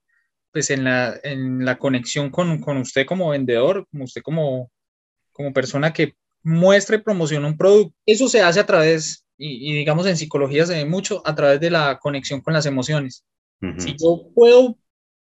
pues 0.51 0.72
en 0.72 0.84
la, 0.84 1.15
en 1.24 1.63
la 1.63 1.77
conexión 1.77 2.32
con, 2.32 2.60
con, 2.60 2.77
usted 2.77 3.06
como 3.06 3.29
vendedor, 3.29 3.88
como 3.91 4.06
usted 4.06 4.22
como, 4.22 4.72
como 5.32 5.53
persona 5.53 5.94
que 5.94 6.15
muestra 6.44 6.96
y 6.96 7.01
promociona 7.01 7.48
un 7.48 7.58
producto. 7.58 7.96
Eso 8.06 8.27
se 8.27 8.41
hace 8.41 8.60
a 8.60 8.65
través, 8.65 9.25
y, 9.38 9.74
digamos 9.74 10.08
en 10.08 10.18
psicología 10.18 10.65
se 10.65 10.75
ve 10.75 10.86
mucho, 10.86 11.22
a 11.25 11.36
través 11.36 11.60
de 11.60 11.70
la 11.70 12.00
conexión 12.00 12.41
con 12.41 12.53
las 12.53 12.65
emociones. 12.65 13.24
Si 13.78 13.96
yo 14.00 14.30
puedo, 14.34 14.78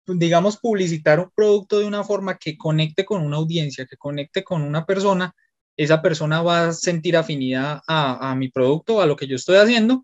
digamos, 0.07 0.59
publicitar 0.59 1.19
un 1.19 1.31
producto 1.35 1.79
de 1.79 1.87
una 1.87 2.05
forma 2.05 2.37
que 2.37 2.59
conecte 2.59 3.05
con 3.05 3.23
una 3.23 3.39
audiencia, 3.39 3.87
que 3.87 3.97
conecte 3.97 4.45
con 4.45 4.63
una 4.63 4.85
persona, 4.85 5.35
esa 5.77 6.03
persona 6.03 6.43
va 6.43 6.69
a 6.69 6.73
sentir 6.73 7.17
afinidad 7.17 7.81
a, 7.87 8.31
a 8.31 8.35
mi 8.35 8.49
producto, 8.49 9.01
a 9.01 9.07
lo 9.07 9.17
que 9.17 9.27
yo 9.27 9.37
estoy 9.37 9.57
haciendo, 9.57 10.03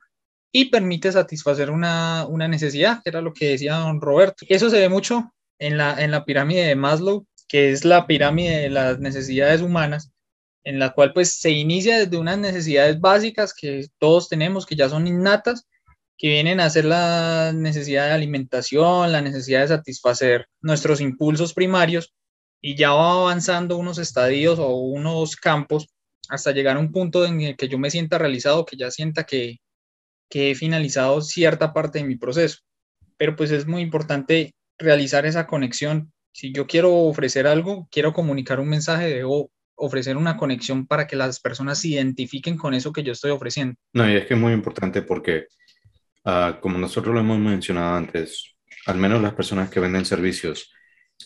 y 0.53 0.67
permite 0.67 1.11
satisfacer 1.11 1.71
una, 1.71 2.27
una, 2.29 2.47
necesidad, 2.47 3.03
que 3.03 3.11
era 3.11 3.21
lo 3.21 3.33
que 3.35 3.49
decía 3.49 3.75
don 3.75 4.01
Roberto. 4.01 4.47
Eso 4.49 4.71
se 4.71 4.79
ve 4.79 4.89
mucho 4.89 5.35
en 5.59 5.77
la, 5.77 6.03
en 6.03 6.13
la 6.13 6.25
pirámide 6.25 6.65
de 6.67 6.77
Maslow, 6.77 7.27
que 7.49 7.73
es 7.73 7.85
la 7.85 8.07
pirámide 8.07 8.61
de 8.61 8.71
las 8.71 9.01
necesidades 9.01 9.63
humanas, 9.63 10.13
en 10.63 10.79
la 10.79 10.91
cual 10.91 11.13
pues 11.13 11.41
se 11.41 11.51
inicia 11.51 11.99
desde 11.99 12.17
unas 12.17 12.39
necesidades 12.39 13.01
básicas 13.01 13.53
que 13.53 13.87
todos 13.99 14.29
tenemos, 14.29 14.65
que 14.65 14.77
ya 14.77 14.89
son 14.89 15.09
innatas, 15.09 15.67
que 16.17 16.29
vienen 16.29 16.61
a 16.61 16.71
ser 16.71 16.85
la 16.85 17.53
necesidad 17.55 18.07
de 18.07 18.13
alimentación, 18.13 19.13
la 19.13 19.21
necesidad 19.21 19.63
de 19.63 19.69
satisfacer 19.69 20.47
nuestros 20.61 21.01
impulsos 21.01 21.55
primarios, 21.55 22.15
y 22.67 22.77
ya 22.77 22.93
va 22.93 23.13
avanzando 23.13 23.77
unos 23.77 23.99
estadios 23.99 24.59
o 24.59 24.75
unos 24.77 25.37
campos 25.37 25.89
hasta 26.31 26.53
llegar 26.53 26.79
a 26.79 26.81
un 26.81 26.93
punto 26.93 27.27
en 27.27 27.43
el 27.43 27.57
que 27.57 27.69
yo 27.69 27.79
me 27.79 27.91
sienta 27.91 28.17
realizado, 28.17 28.65
que 28.65 28.79
ya 28.79 28.91
sienta 28.91 29.25
que, 29.25 29.59
que 30.31 30.51
he 30.51 30.55
finalizado 30.55 31.21
cierta 31.21 31.75
parte 31.75 31.99
de 31.99 32.07
mi 32.07 32.17
proceso. 32.17 32.61
Pero 33.19 33.37
pues 33.37 33.51
es 33.51 33.67
muy 33.67 33.83
importante 33.83 34.55
realizar 34.79 35.27
esa 35.27 35.47
conexión. 35.47 36.11
Si 36.33 36.55
yo 36.55 36.67
quiero 36.67 36.95
ofrecer 36.95 37.47
algo, 37.47 37.87
quiero 37.91 38.15
comunicar 38.15 38.61
un 38.61 38.71
mensaje, 38.71 39.09
debo 39.09 39.51
ofrecer 39.77 40.17
una 40.17 40.39
conexión 40.39 40.87
para 40.87 41.07
que 41.07 41.17
las 41.17 41.41
personas 41.41 41.81
se 41.81 41.89
identifiquen 41.89 42.57
con 42.57 42.73
eso 42.73 42.95
que 42.95 43.03
yo 43.03 43.13
estoy 43.13 43.31
ofreciendo. 43.31 43.75
No, 43.93 44.11
y 44.11 44.17
es 44.17 44.25
que 44.25 44.33
es 44.33 44.41
muy 44.41 44.55
importante 44.55 45.03
porque, 45.03 45.49
uh, 46.25 46.61
como 46.61 46.79
nosotros 46.79 47.15
lo 47.15 47.21
hemos 47.21 47.39
mencionado 47.39 47.97
antes, 47.97 48.57
al 48.87 48.97
menos 48.99 49.23
las 49.23 49.35
personas 49.35 49.71
que 49.71 49.81
venden 49.81 50.05
servicios, 50.05 50.73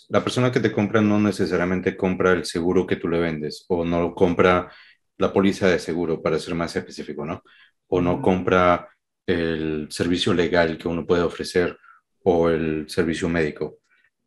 la 0.09 0.23
persona 0.23 0.53
que 0.53 0.61
te 0.61 0.73
compra 0.73 1.01
no 1.01 1.19
necesariamente 1.19 1.97
compra 1.97 2.33
el 2.33 2.45
seguro 2.45 2.87
que 2.87 2.97
tú 2.97 3.09
le 3.09 3.19
vendes 3.19 3.65
o 3.69 3.85
no 3.85 4.15
compra 4.15 4.71
la 5.17 5.33
póliza 5.33 5.69
de 5.69 5.79
seguro, 5.79 6.23
para 6.23 6.39
ser 6.39 6.55
más 6.55 6.75
específico, 6.77 7.25
¿no? 7.27 7.43
O 7.89 8.01
no 8.01 8.23
compra 8.23 8.89
el 9.27 9.89
servicio 9.91 10.33
legal 10.33 10.79
que 10.79 10.89
uno 10.89 11.07
puede 11.07 11.23
ofrecer 11.23 11.77
o 12.23 12.49
el 12.49 12.89
servicio 12.89 13.29
médico. 13.29 13.79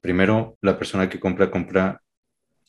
Primero, 0.01 0.57
la 0.61 0.77
persona 0.77 1.09
que 1.09 1.19
compra, 1.19 1.49
compra 1.49 2.01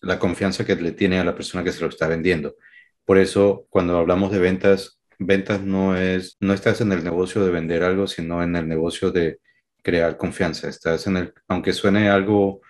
la 0.00 0.18
confianza 0.18 0.64
que 0.64 0.76
le 0.76 0.92
tiene 0.92 1.18
a 1.18 1.24
la 1.24 1.34
persona 1.34 1.64
que 1.64 1.72
se 1.72 1.80
lo 1.80 1.88
está 1.88 2.06
vendiendo. 2.06 2.56
Por 3.04 3.18
eso, 3.18 3.66
cuando 3.70 3.98
hablamos 3.98 4.30
de 4.30 4.38
ventas, 4.38 5.00
ventas 5.26 5.62
no 5.62 5.96
es, 5.96 6.36
no 6.40 6.52
estás 6.52 6.80
en 6.80 6.92
el 6.92 7.04
negocio 7.04 7.44
de 7.44 7.50
vender 7.50 7.82
algo, 7.82 8.06
sino 8.06 8.42
en 8.42 8.56
el 8.56 8.68
negocio 8.68 9.10
de 9.10 9.38
crear 9.82 10.16
confianza. 10.16 10.68
Estás 10.68 11.06
en 11.06 11.16
el, 11.16 11.34
aunque 11.48 11.72
suene 11.72 12.08
algo 12.08 12.60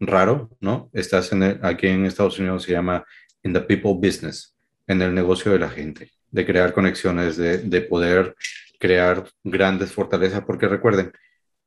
raro, 0.00 0.50
¿no? 0.60 0.90
Estás 0.92 1.32
en 1.32 1.42
el, 1.42 1.60
aquí 1.62 1.88
en 1.88 2.06
Estados 2.06 2.38
Unidos 2.38 2.64
se 2.64 2.72
llama 2.72 3.04
in 3.42 3.52
the 3.52 3.60
people 3.60 3.94
business, 3.94 4.54
en 4.86 5.02
el 5.02 5.14
negocio 5.14 5.52
de 5.52 5.58
la 5.58 5.70
gente, 5.70 6.10
de 6.30 6.46
crear 6.46 6.72
conexiones, 6.72 7.36
de, 7.36 7.58
de 7.58 7.80
poder 7.82 8.34
crear 8.78 9.28
grandes 9.44 9.92
fortalezas, 9.92 10.42
porque 10.44 10.68
recuerden, 10.68 11.12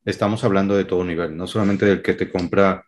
estamos 0.04 0.44
hablando 0.44 0.75
de 0.75 0.86
todo 0.86 1.04
nivel, 1.04 1.36
no 1.36 1.48
solamente 1.48 1.86
del 1.86 2.01
que 2.01 2.13
te 2.13 2.30
compra 2.30 2.86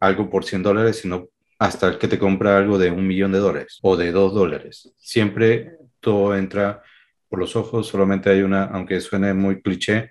algo 0.00 0.30
por 0.30 0.44
100 0.44 0.62
dólares, 0.62 0.98
sino 0.98 1.28
hasta 1.58 1.88
el 1.88 1.98
que 1.98 2.08
te 2.08 2.18
compra 2.18 2.56
algo 2.56 2.78
de 2.78 2.90
un 2.90 3.06
millón 3.06 3.32
de 3.32 3.38
dólares 3.38 3.78
o 3.82 3.96
de 3.96 4.12
dos 4.12 4.32
dólares. 4.32 4.92
Siempre 4.96 5.72
todo 6.00 6.36
entra 6.36 6.82
por 7.28 7.38
los 7.38 7.56
ojos, 7.56 7.86
solamente 7.88 8.30
hay 8.30 8.42
una, 8.42 8.64
aunque 8.64 9.00
suene 9.00 9.34
muy 9.34 9.62
cliché, 9.62 10.10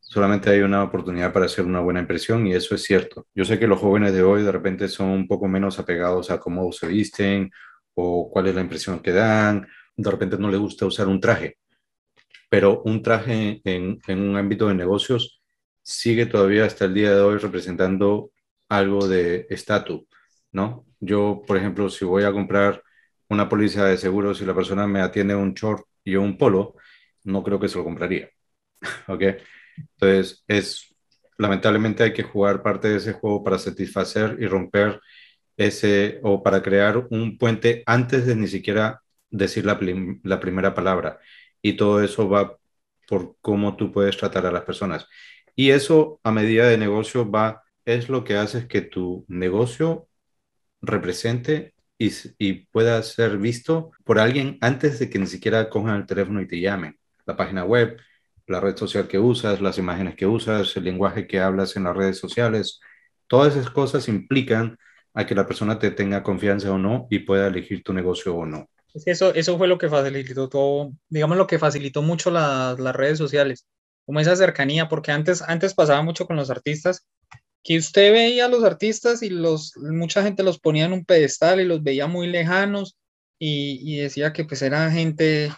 solamente 0.00 0.50
hay 0.50 0.60
una 0.60 0.82
oportunidad 0.84 1.32
para 1.32 1.46
hacer 1.46 1.64
una 1.64 1.80
buena 1.80 2.00
impresión 2.00 2.46
y 2.46 2.54
eso 2.54 2.74
es 2.74 2.82
cierto. 2.82 3.26
Yo 3.34 3.44
sé 3.44 3.58
que 3.58 3.66
los 3.66 3.80
jóvenes 3.80 4.12
de 4.12 4.22
hoy 4.22 4.42
de 4.42 4.52
repente 4.52 4.88
son 4.88 5.08
un 5.08 5.28
poco 5.28 5.48
menos 5.48 5.78
apegados 5.78 6.30
a 6.30 6.38
cómo 6.40 6.70
se 6.72 6.88
visten 6.88 7.50
o 7.94 8.30
cuál 8.30 8.48
es 8.48 8.54
la 8.54 8.60
impresión 8.62 9.00
que 9.00 9.12
dan, 9.12 9.66
de 9.96 10.10
repente 10.10 10.38
no 10.38 10.50
les 10.50 10.60
gusta 10.60 10.86
usar 10.86 11.08
un 11.08 11.20
traje 11.20 11.58
pero 12.52 12.82
un 12.82 13.02
traje 13.02 13.62
en, 13.64 13.98
un 14.08 14.36
ámbito 14.36 14.68
de 14.68 14.74
negocios 14.74 15.40
sigue 15.80 16.26
todavía 16.26 16.66
hasta 16.66 16.84
el 16.84 16.92
día 16.92 17.14
de 17.14 17.22
hoy 17.22 17.38
representando 17.38 18.30
algo 18.68 19.08
de 19.08 19.46
estatus, 19.48 20.02
¿no? 20.52 20.84
Yo, 21.00 21.40
por 21.46 21.56
ejemplo, 21.56 21.88
si 21.88 22.04
voy 22.04 22.24
a 22.24 22.32
comprar 22.32 22.82
una 23.30 23.48
póliza 23.48 23.86
de 23.86 23.96
seguros 23.96 24.42
y 24.42 24.44
la 24.44 24.54
persona 24.54 24.86
me 24.86 25.00
atiende 25.00 25.34
un 25.34 25.54
short 25.54 25.86
y 26.04 26.16
un 26.16 26.38
polo, 26.38 26.74
no 27.24 27.42
creo 27.42 27.60
que 27.60 27.68
se 27.68 27.78
lo 27.78 27.84
compraría, 27.84 28.30
¿ok? 29.08 29.22
Entonces, 29.76 30.44
es, 30.48 30.94
lamentablemente 31.38 32.02
hay 32.04 32.12
que 32.12 32.22
jugar 32.22 32.62
parte 32.62 32.88
de 32.88 32.96
ese 32.98 33.12
juego 33.12 33.42
para 33.44 33.58
satisfacer 33.58 34.36
y 34.40 34.46
romper 34.46 35.00
ese, 35.56 36.20
o 36.22 36.42
para 36.42 36.62
crear 36.62 37.06
un 37.10 37.38
puente 37.38 37.82
antes 37.86 38.26
de 38.26 38.36
ni 38.36 38.48
siquiera 38.48 39.02
decir 39.30 39.64
la, 39.66 39.78
la 40.24 40.40
primera 40.40 40.74
palabra 40.74 41.18
y 41.62 41.74
todo 41.74 42.02
eso 42.02 42.28
va 42.28 42.58
por 43.08 43.36
cómo 43.40 43.76
tú 43.76 43.92
puedes 43.92 44.16
tratar 44.16 44.46
a 44.46 44.52
las 44.52 44.64
personas. 44.64 45.06
Y 45.54 45.70
eso 45.70 46.20
a 46.24 46.32
medida 46.32 46.68
de 46.68 46.78
negocio 46.78 47.30
va, 47.30 47.62
es 47.84 48.08
lo 48.08 48.24
que 48.24 48.36
hace 48.36 48.68
que 48.68 48.82
tu 48.82 49.24
negocio 49.28 50.08
represente 50.80 51.74
y, 52.06 52.12
y, 52.38 52.52
pueda 52.66 53.02
ser 53.02 53.38
visto 53.38 53.92
por 54.04 54.18
alguien 54.18 54.58
antes 54.60 54.98
de 54.98 55.08
que 55.08 55.18
ni 55.18 55.26
siquiera 55.26 55.68
cojan 55.70 55.96
el 55.96 56.06
teléfono 56.06 56.40
y 56.40 56.48
te 56.48 56.60
llamen. 56.60 56.98
La 57.26 57.36
página 57.36 57.64
web, 57.64 57.96
la 58.46 58.60
red 58.60 58.76
social 58.76 59.06
que 59.06 59.18
usas, 59.18 59.60
las 59.60 59.78
imágenes 59.78 60.16
que 60.16 60.26
usas, 60.26 60.76
el 60.76 60.84
lenguaje 60.84 61.26
que 61.26 61.40
hablas 61.40 61.76
en 61.76 61.84
las 61.84 61.96
redes 61.96 62.18
sociales, 62.18 62.80
todas 63.26 63.56
esas 63.56 63.70
cosas 63.70 64.08
implican 64.08 64.76
a 65.14 65.26
que 65.26 65.34
la 65.34 65.46
persona 65.46 65.78
te 65.78 65.90
tenga 65.90 66.22
confianza 66.22 66.72
o 66.72 66.78
no 66.78 67.06
y 67.10 67.20
pueda 67.20 67.46
elegir 67.46 67.82
tu 67.82 67.92
negocio 67.92 68.34
o 68.34 68.46
no. 68.46 68.68
Eso, 69.06 69.34
eso 69.34 69.56
fue 69.56 69.68
lo 69.68 69.78
que 69.78 69.88
facilitó 69.88 70.48
todo, 70.48 70.92
digamos, 71.08 71.36
lo 71.36 71.46
que 71.46 71.58
facilitó 71.58 72.02
mucho 72.02 72.30
las 72.30 72.76
redes 72.96 73.16
sociales, 73.16 73.66
como 74.04 74.20
esa 74.20 74.36
cercanía, 74.36 74.88
porque 74.88 75.12
antes, 75.12 75.40
antes 75.42 75.74
pasaba 75.74 76.02
mucho 76.02 76.26
con 76.26 76.36
los 76.36 76.50
artistas, 76.50 77.06
que 77.62 77.78
usted 77.78 78.12
veía 78.12 78.46
a 78.46 78.48
los 78.48 78.64
artistas 78.64 79.22
y 79.22 79.30
los, 79.30 79.76
mucha 79.76 80.22
gente 80.22 80.42
los 80.42 80.58
ponía 80.58 80.86
en 80.86 80.92
un 80.92 81.04
pedestal 81.04 81.60
y 81.60 81.64
los 81.64 81.82
veía 81.82 82.06
muy 82.06 82.26
lejanos 82.26 82.96
y, 83.38 83.96
decía 83.96 84.32
que 84.32 84.44
pues 84.44 84.62
era 84.62 84.90
gente, 84.90 85.52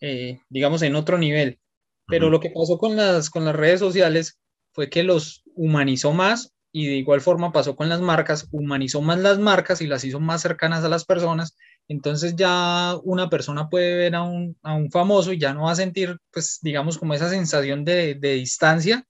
eh, 0.00 0.40
digamos, 0.48 0.82
en 0.82 0.96
otro 0.96 1.18
nivel. 1.18 1.60
Pero 2.08 2.30
lo 2.30 2.40
que 2.40 2.50
pasó 2.50 2.78
con 2.78 2.96
las, 2.96 3.30
con 3.30 3.44
las 3.44 3.54
redes 3.54 3.78
sociales 3.78 4.38
fue 4.72 4.90
que 4.90 5.04
los 5.04 5.42
humanizó 5.54 6.12
más 6.12 6.52
y 6.72 6.86
de 6.86 6.96
igual 6.96 7.20
forma 7.20 7.52
pasó 7.52 7.76
con 7.76 7.88
las 7.88 8.00
marcas, 8.00 8.48
humanizó 8.50 9.02
más 9.02 9.18
las 9.18 9.38
marcas 9.38 9.80
y 9.80 9.86
las 9.86 10.04
hizo 10.04 10.18
más 10.18 10.42
cercanas 10.42 10.84
a 10.84 10.88
las 10.88 11.04
personas 11.04 11.56
entonces 11.88 12.36
ya 12.36 12.96
una 13.02 13.28
persona 13.28 13.68
puede 13.68 13.96
ver 13.96 14.14
a 14.14 14.22
un, 14.22 14.56
a 14.62 14.74
un 14.74 14.90
famoso 14.90 15.32
y 15.32 15.38
ya 15.38 15.52
no 15.52 15.64
va 15.64 15.72
a 15.72 15.76
sentir, 15.76 16.16
pues, 16.32 16.58
digamos, 16.62 16.98
como 16.98 17.14
esa 17.14 17.28
sensación 17.28 17.84
de, 17.84 18.14
de 18.14 18.34
distancia, 18.34 19.04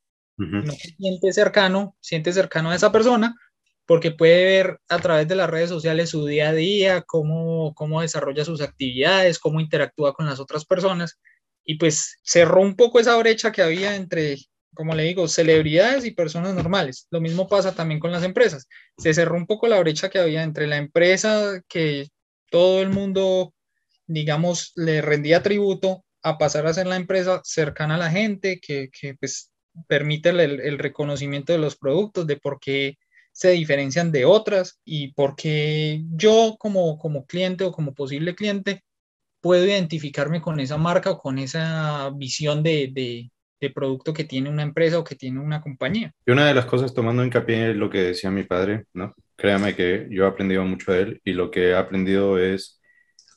no 0.51 0.73
se 0.73 0.95
siente 0.97 1.33
cercano, 1.33 1.97
siente 2.01 2.33
cercano 2.33 2.71
a 2.71 2.75
esa 2.75 2.93
persona, 2.93 3.35
porque 3.87 4.11
puede 4.11 4.45
ver 4.45 4.81
a 4.89 4.99
través 4.99 5.29
de 5.29 5.37
las 5.37 5.51
redes 5.51 5.69
sociales 5.69 6.11
su 6.11 6.25
día 6.27 6.51
a 6.51 6.55
día, 6.55 7.03
cómo, 7.03 7.75
cómo 7.75 8.01
desarrolla 8.01 8.45
sus 8.45 8.61
actividades, 8.61 9.39
cómo 9.39 9.61
interactúa 9.61 10.15
con 10.15 10.27
las 10.27 10.41
otras 10.41 10.65
personas, 10.65 11.19
y 11.65 11.77
pues 11.77 12.19
cerró 12.23 12.61
un 12.61 12.75
poco 12.77 12.99
esa 12.99 13.17
brecha 13.17 13.53
que 13.53 13.63
había 13.63 13.95
entre, 13.95 14.37
como 14.75 14.95
le 14.95 15.05
digo, 15.05 15.29
celebridades 15.29 16.05
y 16.05 16.13
personas 16.13 16.55
normales. 16.55 17.07
Lo 17.11 17.21
mismo 17.21 17.49
pasa 17.49 17.75
también 17.75 18.01
con 18.01 18.11
las 18.11 18.25
empresas. 18.25 18.67
Se 18.99 19.15
cerró 19.15 19.37
un 19.37 19.47
poco 19.47 19.69
la 19.69 19.79
brecha 19.79 20.11
que 20.11 20.19
había 20.19 20.43
entre 20.43 20.67
la 20.67 20.77
empresa 20.77 21.61
que 21.69 22.09
todo 22.51 22.83
el 22.83 22.91
mundo, 22.91 23.55
digamos, 24.07 24.73
le 24.75 25.03
rendía 25.03 25.43
tributo 25.43 26.05
a 26.23 26.39
pasar 26.39 26.67
a 26.67 26.75
ser 26.75 26.87
la 26.87 26.97
empresa 26.97 27.41
cercana 27.45 27.95
a 27.95 27.99
la 27.99 28.11
gente, 28.11 28.61
que, 28.61 28.91
que 28.91 29.15
pues 29.15 29.52
permite 29.89 30.31
el, 30.31 30.41
el, 30.41 30.79
reconocimiento 30.79 31.53
de 31.53 31.59
los 31.59 31.77
productos, 31.77 32.27
de 32.27 32.37
por 32.37 32.59
qué 32.61 32.99
se 33.33 33.51
diferencian 33.51 34.13
de 34.13 34.25
otras 34.25 34.81
y 34.85 35.13
por 35.15 35.35
qué 35.37 36.03
yo 36.11 36.57
como, 36.59 36.99
como 36.99 37.27
cliente 37.27 37.65
o 37.65 37.73
como 37.73 37.95
posible 37.95 38.35
cliente 38.35 38.85
puedo 39.41 39.67
identificarme 39.67 40.41
con 40.41 40.61
esa 40.61 40.79
marca 40.79 41.11
o 41.11 41.19
con 41.19 41.39
esa 41.39 42.11
visión 42.15 42.63
de, 42.63 42.91
de, 42.93 43.31
producto 43.75 44.13
que 44.13 44.25
tiene 44.25 44.51
una 44.51 44.65
empresa 44.65 44.99
o 44.99 45.05
que 45.05 45.15
tiene 45.15 45.39
una 45.39 45.61
compañía. 45.61 46.13
Y 46.27 46.33
una 46.33 46.49
de 46.49 46.55
las 46.55 46.67
cosas, 46.67 46.93
tomando 46.93 47.25
hincapié 47.25 47.71
en 47.71 47.79
lo 47.79 47.91
que 47.91 48.03
decía 48.03 48.29
mi 48.29 48.43
padre, 48.43 48.87
¿no? 48.93 49.15
Créame 49.37 49.77
que 49.77 50.09
yo 50.11 50.25
he 50.25 50.27
aprendido 50.27 50.65
mucho 50.65 50.91
de 50.91 51.03
él 51.03 51.21
y 51.25 51.33
lo 51.33 51.53
que 51.53 51.69
he 51.69 51.77
aprendido 51.77 52.41
es 52.41 52.81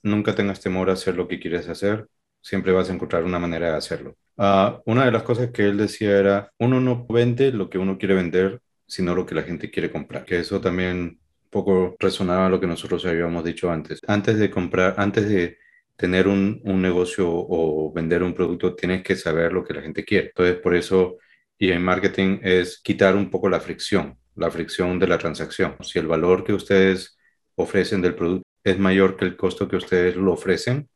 nunca 0.02 0.34
tengas 0.34 0.62
temor 0.62 0.90
a 0.90 0.94
hacer 0.94 1.16
lo 1.16 1.28
que 1.28 1.40
quieres 1.40 1.70
hacer, 1.70 2.08
siempre 2.46 2.72
vas 2.72 2.90
a 2.90 2.94
encontrar 2.94 3.24
una 3.24 3.40
manera 3.40 3.72
de 3.72 3.78
hacerlo. 3.78 4.16
Ah, 4.38 4.80
una 4.86 5.06
de 5.06 5.12
las 5.12 5.24
cosas 5.24 5.50
que 5.50 5.64
él 5.64 5.78
decía 5.78 6.20
era, 6.20 6.52
uno 6.60 6.80
no 6.80 7.08
vende 7.08 7.52
lo 7.52 7.70
que 7.72 7.80
uno 7.80 7.98
quiere 7.98 8.14
vender, 8.14 8.62
sino 8.86 9.16
lo 9.16 9.26
que 9.26 9.34
la 9.34 9.42
gente 9.42 9.72
quiere 9.72 9.92
comprar, 9.92 10.26
que 10.26 10.40
eso 10.40 10.62
también 10.62 10.98
un 11.00 11.50
poco 11.50 11.96
resonaba 12.00 12.48
lo 12.50 12.60
que 12.60 12.68
nosotros 12.68 13.04
habíamos 13.06 13.44
dicho 13.44 13.72
antes. 13.72 14.00
Antes 14.08 14.38
de 14.38 14.52
comprar, 14.52 14.94
antes 14.98 15.28
de 15.28 15.58
tener 15.96 16.28
un, 16.28 16.62
un 16.66 16.82
negocio 16.84 17.26
o 17.28 17.92
vender 17.92 18.22
un 18.22 18.36
producto, 18.36 18.76
tienes 18.76 19.02
que 19.02 19.16
saber 19.16 19.52
lo 19.52 19.64
que 19.64 19.74
la 19.74 19.82
gente 19.82 20.06
quiere. 20.06 20.28
Entonces, 20.28 20.58
por 20.58 20.76
eso, 20.76 21.18
y 21.58 21.72
en 21.72 21.82
marketing 21.82 22.40
es 22.44 22.80
quitar 22.84 23.16
un 23.16 23.32
poco 23.32 23.50
la 23.50 23.60
fricción, 23.60 24.20
la 24.36 24.52
fricción 24.52 25.00
de 25.00 25.08
la 25.08 25.18
transacción. 25.18 25.78
Si 25.82 25.98
el 25.98 26.06
valor 26.08 26.44
que 26.44 26.54
ustedes 26.54 27.18
ofrecen 27.56 28.02
del 28.04 28.14
producto 28.14 28.48
es 28.64 28.78
mayor 28.78 29.18
que 29.18 29.26
el 29.26 29.36
costo 29.36 29.68
que 29.68 29.78
ustedes 29.78 30.16
lo 30.16 30.34
ofrecen, 30.34 30.90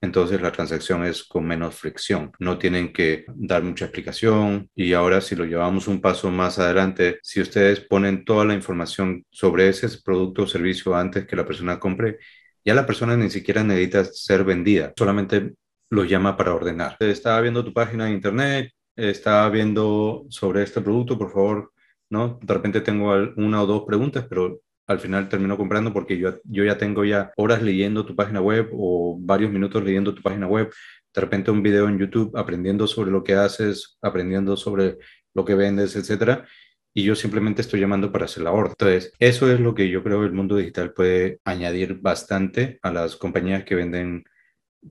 entonces 0.00 0.40
la 0.40 0.52
transacción 0.52 1.04
es 1.04 1.24
con 1.24 1.46
menos 1.46 1.74
fricción. 1.74 2.32
No 2.38 2.58
tienen 2.58 2.92
que 2.92 3.24
dar 3.34 3.62
mucha 3.62 3.86
explicación 3.86 4.70
y 4.74 4.92
ahora 4.92 5.20
si 5.20 5.36
lo 5.36 5.44
llevamos 5.44 5.88
un 5.88 6.00
paso 6.00 6.30
más 6.30 6.58
adelante, 6.58 7.18
si 7.22 7.40
ustedes 7.40 7.80
ponen 7.80 8.24
toda 8.24 8.44
la 8.44 8.54
información 8.54 9.24
sobre 9.30 9.68
ese 9.68 9.88
producto 10.04 10.42
o 10.42 10.46
servicio 10.46 10.94
antes 10.94 11.26
que 11.26 11.36
la 11.36 11.46
persona 11.46 11.78
compre, 11.78 12.18
ya 12.64 12.74
la 12.74 12.86
persona 12.86 13.16
ni 13.16 13.30
siquiera 13.30 13.62
necesita 13.62 14.04
ser 14.04 14.44
vendida, 14.44 14.92
solamente 14.96 15.54
lo 15.90 16.04
llama 16.04 16.36
para 16.36 16.54
ordenar. 16.54 16.96
Estaba 17.00 17.40
viendo 17.40 17.64
tu 17.64 17.72
página 17.72 18.06
de 18.06 18.12
internet, 18.12 18.72
estaba 18.96 19.48
viendo 19.50 20.26
sobre 20.30 20.62
este 20.62 20.80
producto, 20.80 21.18
por 21.18 21.32
favor, 21.32 21.72
¿no? 22.10 22.38
De 22.42 22.54
repente 22.54 22.80
tengo 22.80 23.12
una 23.36 23.62
o 23.62 23.66
dos 23.66 23.84
preguntas, 23.86 24.26
pero 24.28 24.60
al 24.86 25.00
final 25.00 25.28
termino 25.28 25.56
comprando 25.56 25.92
porque 25.92 26.18
yo, 26.18 26.40
yo 26.44 26.64
ya 26.64 26.78
tengo 26.78 27.04
ya 27.04 27.32
horas 27.36 27.62
leyendo 27.62 28.06
tu 28.06 28.14
página 28.14 28.40
web 28.40 28.70
o 28.72 29.16
varios 29.20 29.50
minutos 29.50 29.82
leyendo 29.82 30.14
tu 30.14 30.22
página 30.22 30.46
web, 30.46 30.72
de 31.14 31.20
repente 31.20 31.50
un 31.50 31.62
video 31.62 31.88
en 31.88 31.98
YouTube 31.98 32.36
aprendiendo 32.36 32.86
sobre 32.86 33.10
lo 33.10 33.24
que 33.24 33.34
haces, 33.34 33.98
aprendiendo 34.02 34.56
sobre 34.56 34.98
lo 35.34 35.44
que 35.44 35.54
vendes, 35.54 35.96
etcétera. 35.96 36.46
Y 36.94 37.04
yo 37.04 37.14
simplemente 37.14 37.60
estoy 37.60 37.80
llamando 37.80 38.10
para 38.10 38.24
hacer 38.24 38.42
la 38.42 38.52
orden. 38.52 38.72
Entonces, 38.78 39.12
eso 39.18 39.52
es 39.52 39.60
lo 39.60 39.74
que 39.74 39.90
yo 39.90 40.02
creo 40.02 40.24
el 40.24 40.32
mundo 40.32 40.56
digital 40.56 40.94
puede 40.94 41.40
añadir 41.44 42.00
bastante 42.00 42.78
a 42.82 42.90
las 42.90 43.16
compañías 43.16 43.64
que 43.64 43.74
venden 43.74 44.24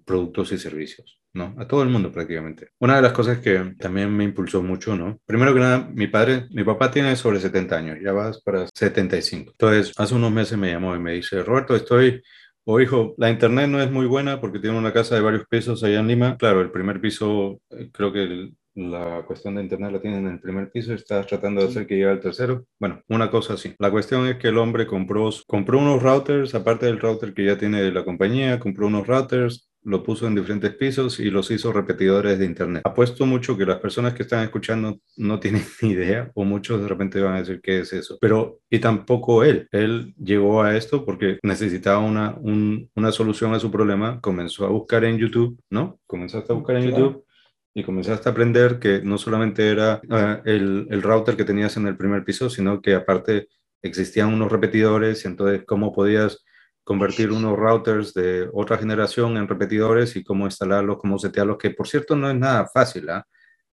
productos 0.06 0.52
y 0.52 0.58
servicios. 0.58 1.20
¿No? 1.36 1.54
A 1.58 1.68
todo 1.68 1.84
el 1.84 1.90
mundo 1.90 2.12
prácticamente. 2.12 2.70
Una 2.80 2.96
de 2.96 3.02
las 3.02 3.14
cosas 3.14 3.40
que 3.40 3.76
también 3.78 4.16
me 4.16 4.24
impulsó 4.24 4.64
mucho, 4.64 4.96
¿no? 4.96 5.20
Primero 5.26 5.54
que 5.54 5.60
nada, 5.60 5.90
mi 5.94 6.08
padre, 6.08 6.48
mi 6.52 6.64
papá 6.64 6.90
tiene 6.90 7.16
sobre 7.16 7.40
70 7.40 7.76
años, 7.78 7.98
ya 8.04 8.14
vas 8.14 8.42
para 8.42 8.66
75. 8.74 9.52
Entonces, 9.52 9.94
hace 9.98 10.16
unos 10.16 10.32
meses 10.32 10.58
me 10.58 10.72
llamó 10.72 10.96
y 10.96 11.00
me 11.00 11.14
dice, 11.14 11.44
Roberto, 11.44 11.76
estoy 11.76 12.22
o 12.66 12.80
hijo, 12.80 13.14
la 13.18 13.30
internet 13.30 13.70
no 13.70 13.80
es 13.82 13.92
muy 13.92 14.08
buena 14.08 14.42
porque 14.42 14.60
tiene 14.60 14.78
una 14.78 14.92
casa 14.92 15.16
de 15.16 15.22
varios 15.22 15.46
pisos 15.48 15.84
allá 15.84 16.00
en 16.00 16.08
Lima. 16.08 16.38
Claro, 16.38 16.62
el 16.62 16.72
primer 16.72 17.00
piso, 17.00 17.62
eh, 17.70 17.90
creo 17.92 18.12
que 18.12 18.50
la 18.74 19.24
cuestión 19.26 19.56
de 19.56 19.62
internet 19.62 19.92
la 19.92 20.02
tienen 20.02 20.26
en 20.26 20.34
el 20.34 20.40
primer 20.40 20.72
piso 20.72 20.94
estás 20.94 21.28
tratando 21.28 21.62
de 21.62 21.68
hacer 21.68 21.86
que 21.88 21.96
llegue 21.96 22.10
al 22.10 22.20
tercero. 22.20 22.66
Bueno, 22.80 23.02
una 23.08 23.30
cosa 23.30 23.54
así. 23.54 23.74
La 23.80 23.92
cuestión 23.92 24.28
es 24.28 24.38
que 24.38 24.48
el 24.50 24.58
hombre 24.58 24.88
compró, 24.88 25.30
compró 25.48 25.78
unos 25.80 26.02
routers, 26.02 26.56
aparte 26.56 26.88
del 26.88 27.00
router 27.00 27.34
que 27.34 27.46
ya 27.46 27.58
tiene 27.58 27.82
de 27.82 27.92
la 27.92 28.04
compañía, 28.04 28.60
compró 28.60 28.88
unos 28.88 29.06
routers, 29.08 29.70
lo 29.86 30.04
puso 30.04 30.28
en 30.28 30.36
diferentes 30.36 30.74
pisos 30.76 31.20
y 31.20 31.30
los 31.30 31.50
hizo 31.52 31.72
repetidores 31.72 32.40
de 32.40 32.46
Internet. 32.46 32.82
Apuesto 32.86 33.26
mucho 33.26 33.56
que 33.58 33.66
las 33.66 33.80
personas 33.80 34.14
que 34.14 34.24
están 34.24 34.44
escuchando 34.44 35.00
no 35.16 35.40
tienen 35.40 35.64
ni 35.82 35.92
idea 35.92 36.32
o 36.34 36.44
muchos 36.44 36.82
de 36.82 36.88
repente 36.88 37.22
van 37.22 37.36
a 37.36 37.40
decir 37.40 37.62
qué 37.62 37.80
es 37.80 37.94
eso. 37.94 38.18
Pero, 38.20 38.60
y 38.70 38.80
tampoco 38.80 39.44
él. 39.44 39.68
Él 39.72 40.14
llegó 40.18 40.64
a 40.64 40.76
esto 40.76 41.06
porque 41.06 41.40
necesitaba 41.44 42.00
una, 42.00 42.36
una 42.42 43.12
solución 43.12 43.54
a 43.54 43.60
su 43.60 43.72
problema. 43.72 44.20
Comenzó 44.22 44.66
a 44.66 44.70
buscar 44.70 45.04
en 45.06 45.18
YouTube, 45.18 45.58
¿no? 45.70 46.00
Comenzaste 46.08 46.52
a 46.52 46.56
buscar 46.56 46.78
en 46.78 46.90
YouTube 46.90 47.26
y 47.74 47.84
comenzaste 47.84 48.30
a 48.30 48.32
aprender 48.32 48.80
que 48.80 49.02
no 49.02 49.18
solamente 49.18 49.70
era 49.70 50.02
eh, 50.10 50.42
el, 50.46 50.88
el 50.90 51.02
router 51.02 51.36
que 51.36 51.44
tenías 51.44 51.76
en 51.78 51.88
el 51.88 51.98
primer 51.98 52.24
piso, 52.24 52.50
sino 52.50 52.82
que 52.82 52.96
aparte 52.96 53.50
existían 53.84 54.34
unos 54.34 54.52
repetidores 54.52 55.24
y 55.24 55.28
entonces 55.28 55.64
cómo 55.66 55.94
podías 55.94 56.45
convertir 56.86 57.32
unos 57.32 57.58
routers 57.58 58.14
de 58.14 58.48
otra 58.54 58.78
generación 58.78 59.36
en 59.38 59.48
repetidores 59.48 60.16
y 60.16 60.24
cómo 60.24 60.46
instalarlos, 60.46 61.00
cómo 61.00 61.18
setearlos, 61.18 61.58
que 61.58 61.72
por 61.72 61.88
cierto 61.88 62.16
no 62.16 62.30
es 62.30 62.36
nada 62.36 62.68
fácil. 62.72 63.10
¿ah? 63.10 63.26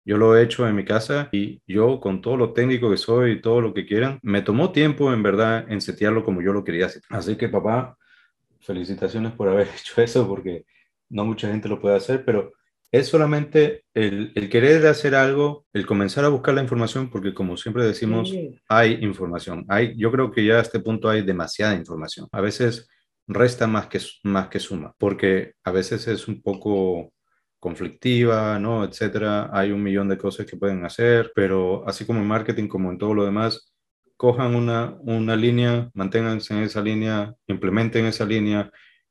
Yo 0.02 0.16
lo 0.16 0.34
he 0.34 0.42
hecho 0.42 0.66
en 0.66 0.74
mi 0.74 0.84
casa 0.84 1.28
y 1.30 1.60
yo 1.66 2.00
con 2.00 2.22
todo 2.22 2.38
lo 2.38 2.54
técnico 2.54 2.90
que 2.90 2.96
soy 2.96 3.32
y 3.32 3.40
todo 3.42 3.60
lo 3.60 3.74
que 3.74 3.84
quieran, 3.84 4.18
me 4.22 4.40
tomó 4.40 4.72
tiempo 4.72 5.12
en 5.12 5.22
verdad 5.22 5.70
en 5.70 5.82
setearlo 5.82 6.24
como 6.24 6.40
yo 6.40 6.54
lo 6.54 6.64
quería 6.64 6.86
hacer. 6.86 7.02
Así 7.10 7.36
que 7.36 7.50
papá, 7.50 7.98
felicitaciones 8.60 9.32
por 9.32 9.48
haber 9.48 9.68
hecho 9.78 10.00
eso 10.00 10.26
porque 10.26 10.64
no 11.10 11.26
mucha 11.26 11.48
gente 11.48 11.68
lo 11.68 11.80
puede 11.80 11.96
hacer, 11.96 12.24
pero 12.24 12.54
es 12.90 13.08
solamente 13.08 13.84
el, 13.92 14.32
el, 14.34 14.48
querer 14.48 14.86
hacer 14.86 15.14
algo, 15.14 15.66
el 15.74 15.84
comenzar 15.86 16.24
a 16.24 16.28
buscar 16.28 16.54
la 16.54 16.62
información, 16.62 17.10
porque 17.10 17.34
como 17.34 17.58
siempre 17.58 17.84
decimos, 17.84 18.32
hay 18.68 18.98
información. 19.02 19.64
Hay, 19.68 19.94
yo 19.96 20.10
creo 20.10 20.30
que 20.30 20.44
ya 20.44 20.56
a 20.56 20.62
este 20.62 20.80
punto 20.80 21.08
hay 21.08 21.22
demasiada 21.22 21.74
información. 21.74 22.28
A 22.32 22.42
veces 22.42 22.88
resta 23.26 23.66
más 23.66 23.86
que, 23.88 24.00
más 24.24 24.48
que 24.48 24.60
suma, 24.60 24.94
porque 24.98 25.54
a 25.64 25.70
veces 25.72 26.08
es 26.08 26.28
un 26.28 26.42
poco 26.42 27.12
conflictiva, 27.58 28.58
¿no? 28.58 28.84
Etcétera. 28.84 29.50
Hay 29.52 29.70
un 29.70 29.82
millón 29.82 30.08
de 30.08 30.18
cosas 30.18 30.46
que 30.46 30.56
pueden 30.56 30.84
hacer, 30.84 31.32
pero 31.34 31.86
así 31.88 32.04
como 32.04 32.20
en 32.20 32.26
marketing, 32.26 32.68
como 32.68 32.90
en 32.90 32.98
todo 32.98 33.14
lo 33.14 33.24
demás, 33.24 33.72
cojan 34.16 34.54
una, 34.56 34.96
una 35.00 35.36
línea, 35.36 35.90
manténganse 35.94 36.54
en 36.54 36.62
esa 36.64 36.82
línea, 36.82 37.34
implementen 37.46 38.06
esa 38.06 38.24
línea, 38.24 38.70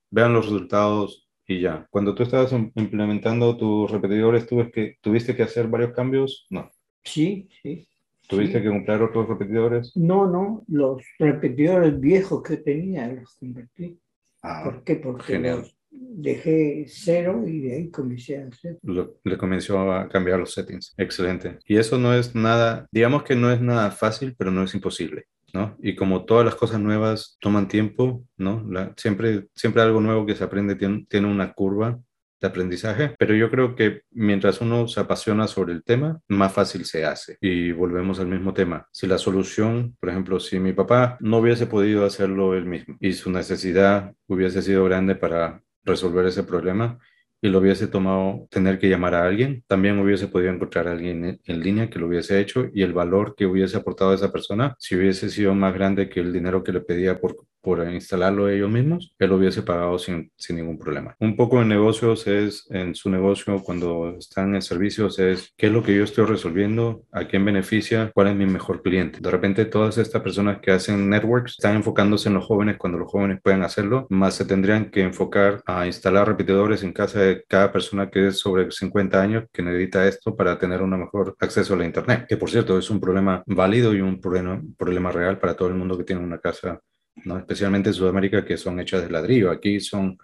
vean 0.10 0.34
los 0.34 0.45
resultados 0.45 1.30
y 1.47 1.62
ya. 1.62 1.88
Cuando 1.89 2.13
tú 2.15 2.24
estabas 2.24 2.52
implementando 2.52 3.58
tus 3.58 3.89
repetidores, 3.89 4.47
¿tuviste 4.47 4.71
que, 4.71 4.97
¿tuviste 5.02 5.36
que 5.36 5.43
hacer 5.43 5.67
varios 5.67 5.93
cambios? 5.93 6.45
No. 6.50 6.69
Sí, 7.04 7.50
sí. 7.62 7.88
¿Tuviste 8.32 8.62
que 8.62 8.70
comprar 8.70 9.04
otros 9.04 9.28
repetidores? 9.28 9.91
No, 9.98 10.26
no, 10.26 10.63
los 10.70 11.04
repetidores 11.20 12.00
viejos 12.00 12.41
que 12.41 12.58
tenía 12.58 13.08
los 13.08 13.36
convertí. 13.36 14.00
Ah, 14.41 14.62
¿Por 14.63 14.84
qué? 14.84 14.96
Porque 14.96 15.38
los 15.38 15.76
dejé 15.91 16.86
cero 16.88 17.44
y 17.46 17.60
de 17.60 17.76
ahí 17.76 17.91
comencé 17.91 18.41
a 18.41 18.48
hacer. 18.48 18.80
le 18.82 19.38
comenzó 19.38 19.91
a 19.91 20.08
cambiar 20.08 20.39
los 20.39 20.54
settings. 20.54 20.94
Excelente. 20.98 21.60
Y 21.65 21.76
eso 21.76 21.98
no 21.98 22.13
es 22.13 22.34
nada, 22.34 22.88
digamos 22.91 23.24
que 23.24 23.36
no 23.36 23.52
es 23.52 23.60
nada 23.60 23.91
fácil, 23.91 24.34
pero 24.38 24.50
no 24.50 24.63
es 24.63 24.74
imposible. 24.74 25.26
¿No? 25.54 25.76
Y 25.82 25.98
como 25.98 26.24
todas 26.24 26.46
las 26.46 26.56
cosas 26.56 26.80
nuevas 26.80 27.36
toman 27.41 27.67
tiempo, 27.67 28.24
¿no? 28.38 28.65
La, 28.70 28.94
siempre, 28.96 29.48
siempre 29.54 29.82
algo 29.82 30.00
nuevo 30.00 30.26
que 30.26 30.34
se 30.34 30.46
aprende 30.46 30.76
tiene, 30.76 31.06
tiene 31.10 31.28
una 31.28 31.52
curva 31.52 32.00
de 32.41 32.47
aprendizaje, 32.47 33.15
pero 33.19 33.36
yo 33.36 33.49
creo 33.49 33.75
que 33.75 34.01
mientras 34.12 34.60
uno 34.62 34.88
se 34.88 34.99
apasiona 34.99 35.47
sobre 35.47 35.73
el 35.73 35.84
tema, 35.84 36.19
más 36.27 36.51
fácil 36.51 36.86
se 36.86 37.06
hace. 37.06 37.38
Y 37.39 37.71
volvemos 37.71 38.19
al 38.19 38.27
mismo 38.27 38.54
tema. 38.54 38.88
Si 38.91 39.08
la 39.08 39.17
solución, 39.17 39.95
por 39.99 40.10
ejemplo, 40.10 40.39
si 40.39 40.60
mi 40.60 40.73
papá 40.73 41.17
no 41.21 41.38
hubiese 41.38 41.67
podido 41.67 42.06
hacerlo 42.06 42.56
él 42.56 42.65
mismo 42.65 42.97
y 42.99 43.13
su 43.13 43.32
necesidad 43.32 44.13
hubiese 44.27 44.62
sido 44.62 44.84
grande 44.86 45.15
para 45.15 45.62
resolver 45.84 46.25
ese 46.25 46.43
problema, 46.43 46.99
y 47.43 47.49
lo 47.49 47.60
hubiese 47.60 47.88
tomado 47.88 48.47
tener 48.51 48.77
que 48.77 48.88
llamar 48.88 49.15
a 49.15 49.25
alguien, 49.25 49.63
también 49.67 49.97
hubiese 49.97 50.27
podido 50.27 50.54
encontrar 50.54 50.88
a 50.88 50.91
alguien 50.91 51.39
en, 51.43 51.60
línea 51.60 51.89
que 51.89 51.97
lo 51.97 52.06
hubiese 52.08 52.39
hecho 52.39 52.67
y 52.71 52.84
el 52.84 52.93
valor 52.93 53.34
que 53.36 53.47
hubiese 53.47 53.77
aportado 53.77 54.12
a 54.12 54.15
esa 54.15 54.32
persona, 54.32 54.75
si 54.77 54.95
hubiese 54.95 55.30
sido 55.30 55.56
más 55.56 55.73
grande 55.73 56.08
que 56.08 56.19
el 56.19 56.32
dinero 56.32 56.63
que 56.63 56.71
le 56.71 56.82
pedía 56.82 57.19
por, 57.19 57.36
por 57.62 57.88
instalarlo 57.88 58.50
ellos 58.50 58.69
mismos, 58.69 59.15
él 59.19 59.30
lo 59.30 59.38
hubiese 59.38 59.62
pagado 59.62 59.97
sin, 60.00 60.32
sin 60.36 60.58
ningún 60.58 60.78
problema. 60.78 61.15
Un 61.19 61.36
poco 61.36 61.62
en 61.62 61.69
negocios 61.69 62.28
es, 62.28 62.67
en 62.69 62.95
su 62.95 63.10
negocio, 63.10 63.62
cuando 63.63 64.15
están 64.17 64.56
en 64.56 64.62
servicios, 64.62 65.19
es 65.19 65.54
qué 65.58 65.67
es 65.67 65.74
lo 65.74 65.84
que 65.84 65.95
yo 65.95 66.04
estoy 66.04 66.26
resolviendo, 66.26 67.04
a 67.12 67.26
quién 67.26 67.45
beneficia, 67.45 68.12
cuál 68.13 68.28
es 68.28 68.36
mi 68.36 68.45
mejor 68.45 68.82
cliente. 68.82 69.19
De 69.21 69.32
repente 69.32 69.65
todas 69.65 69.97
estas 69.97 70.21
personas 70.21 70.60
que 70.60 70.71
hacen 70.71 71.10
networks 71.10 71.54
están 71.54 71.76
enfocándose 71.76 72.30
en 72.30 72.36
los 72.36 72.45
jóvenes 72.45 72.78
cuando 72.78 73.00
los 73.00 73.12
jóvenes 73.12 73.39
pueden 73.41 73.63
hacerlo, 73.63 74.08
más 74.10 74.36
se 74.36 74.45
tendrían 74.45 74.89
que 74.89 75.02
enfocar 75.02 75.62
a 75.65 75.86
instalar 75.86 76.28
repetidores 76.28 76.84
en 76.84 76.93
casa 76.93 77.19
de 77.19 77.43
cada 77.47 77.71
persona 77.71 78.10
que 78.10 78.28
es 78.28 78.39
sobre 78.39 78.69
50 78.71 79.21
años 79.21 79.45
que 79.52 79.62
necesita 79.62 80.08
esto 80.08 80.36
para 80.36 80.58
tener 80.58 80.82
un 80.82 80.91
mejor 80.91 81.36
acceso 81.39 81.74
a 81.74 81.78
la 81.78 81.86
Internet, 81.86 82.26
que 82.28 82.38
por 82.38 82.50
cierto 82.50 82.78
es 82.78 82.89
un 82.89 83.00
problema 83.00 83.43
válido 83.45 83.93
y 83.93 84.02
un 84.02 84.19
problema, 84.19 84.62
problema 84.78 85.12
real 85.12 85.39
para 85.39 85.56
todo 85.56 85.69
el 85.69 85.76
mundo 85.76 85.97
que 85.97 86.04
tiene 86.04 86.24
una 86.24 86.39
casa, 86.39 86.80
¿no? 87.26 87.38
especialmente 87.38 87.89
en 87.89 87.93
Sudamérica, 87.93 88.45
que 88.45 88.58
son 88.58 88.80
hechas 88.80 89.04
de 89.04 89.10
ladrillo. 89.10 89.52
Aquí 89.52 89.80
son 89.80 90.17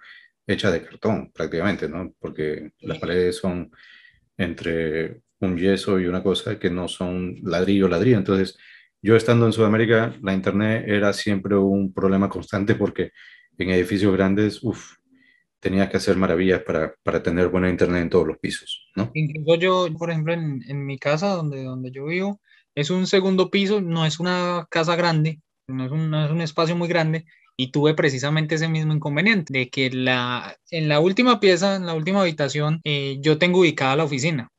hechas 0.46 0.74
de 0.74 0.84
cartón 0.84 1.32
prácticamente, 1.32 1.90
¿no? 1.90 2.14
porque 2.20 2.72
las 2.80 3.00
paredes 3.00 3.38
son 3.38 3.72
entre 4.38 5.22
un 5.40 5.58
yeso 5.58 6.00
y 6.00 6.06
una 6.06 6.24
cosa 6.24 6.58
que 6.58 6.70
no 6.70 6.88
son 6.88 7.36
ladrillo, 7.44 7.88
ladrillo. 7.88 8.18
Entonces, 8.18 8.58
yo 9.02 9.16
estando 9.16 9.46
en 9.46 9.54
Sudamérica, 9.54 10.16
la 10.22 10.34
Internet 10.34 10.86
era 10.88 11.14
siempre 11.14 11.56
un 11.56 11.94
problema 11.94 12.30
constante 12.30 12.76
porque 12.76 13.12
en 13.58 13.70
edificios 13.72 14.14
grandes, 14.14 14.64
uff, 14.64 14.98
tenías 15.60 15.90
que 15.90 15.98
hacer 15.98 16.16
maravillas 16.18 16.62
para, 16.62 16.94
para, 17.04 17.24
tener 17.24 17.48
buena 17.50 17.70
internet 17.70 18.04
en 18.04 18.10
todos 18.10 18.28
los 18.28 18.38
pisos, 18.38 18.90
¿no? 18.96 19.10
Incluso 19.14 19.56
yo, 19.56 19.88
por 19.98 20.12
ejemplo, 20.12 20.34
en, 20.34 20.62
en, 20.68 20.86
mi 20.86 21.00
casa, 21.00 21.30
donde, 21.30 21.64
donde 21.64 21.92
yo 21.92 22.06
vivo, 22.06 22.40
es 22.76 22.90
un 22.92 23.08
segundo 23.08 23.50
piso, 23.50 23.82
no 23.82 24.06
es 24.06 24.20
una 24.20 24.68
casa 24.70 24.96
grande, 24.96 25.42
no 25.68 25.86
es 25.86 25.92
un, 25.92 26.10
no 26.10 26.26
es 26.26 26.32
un 26.32 26.42
espacio 26.42 26.76
muy 26.76 26.88
grande, 26.88 27.26
y 27.56 27.72
tuve 27.72 27.96
precisamente 27.96 28.56
ese 28.56 28.70
mismo 28.70 28.94
inconveniente 28.94 29.52
de 29.52 29.70
que 29.70 29.90
la, 29.90 30.58
en 30.70 30.88
la 30.88 31.00
última 31.00 31.40
pieza, 31.40 31.76
en 31.76 31.88
la 31.88 31.96
última 31.96 32.22
habitación, 32.22 32.82
eh, 32.84 33.18
yo 33.20 33.40
tengo 33.40 33.62
ubicada 33.62 33.96
la 33.96 34.04
oficina. 34.04 34.50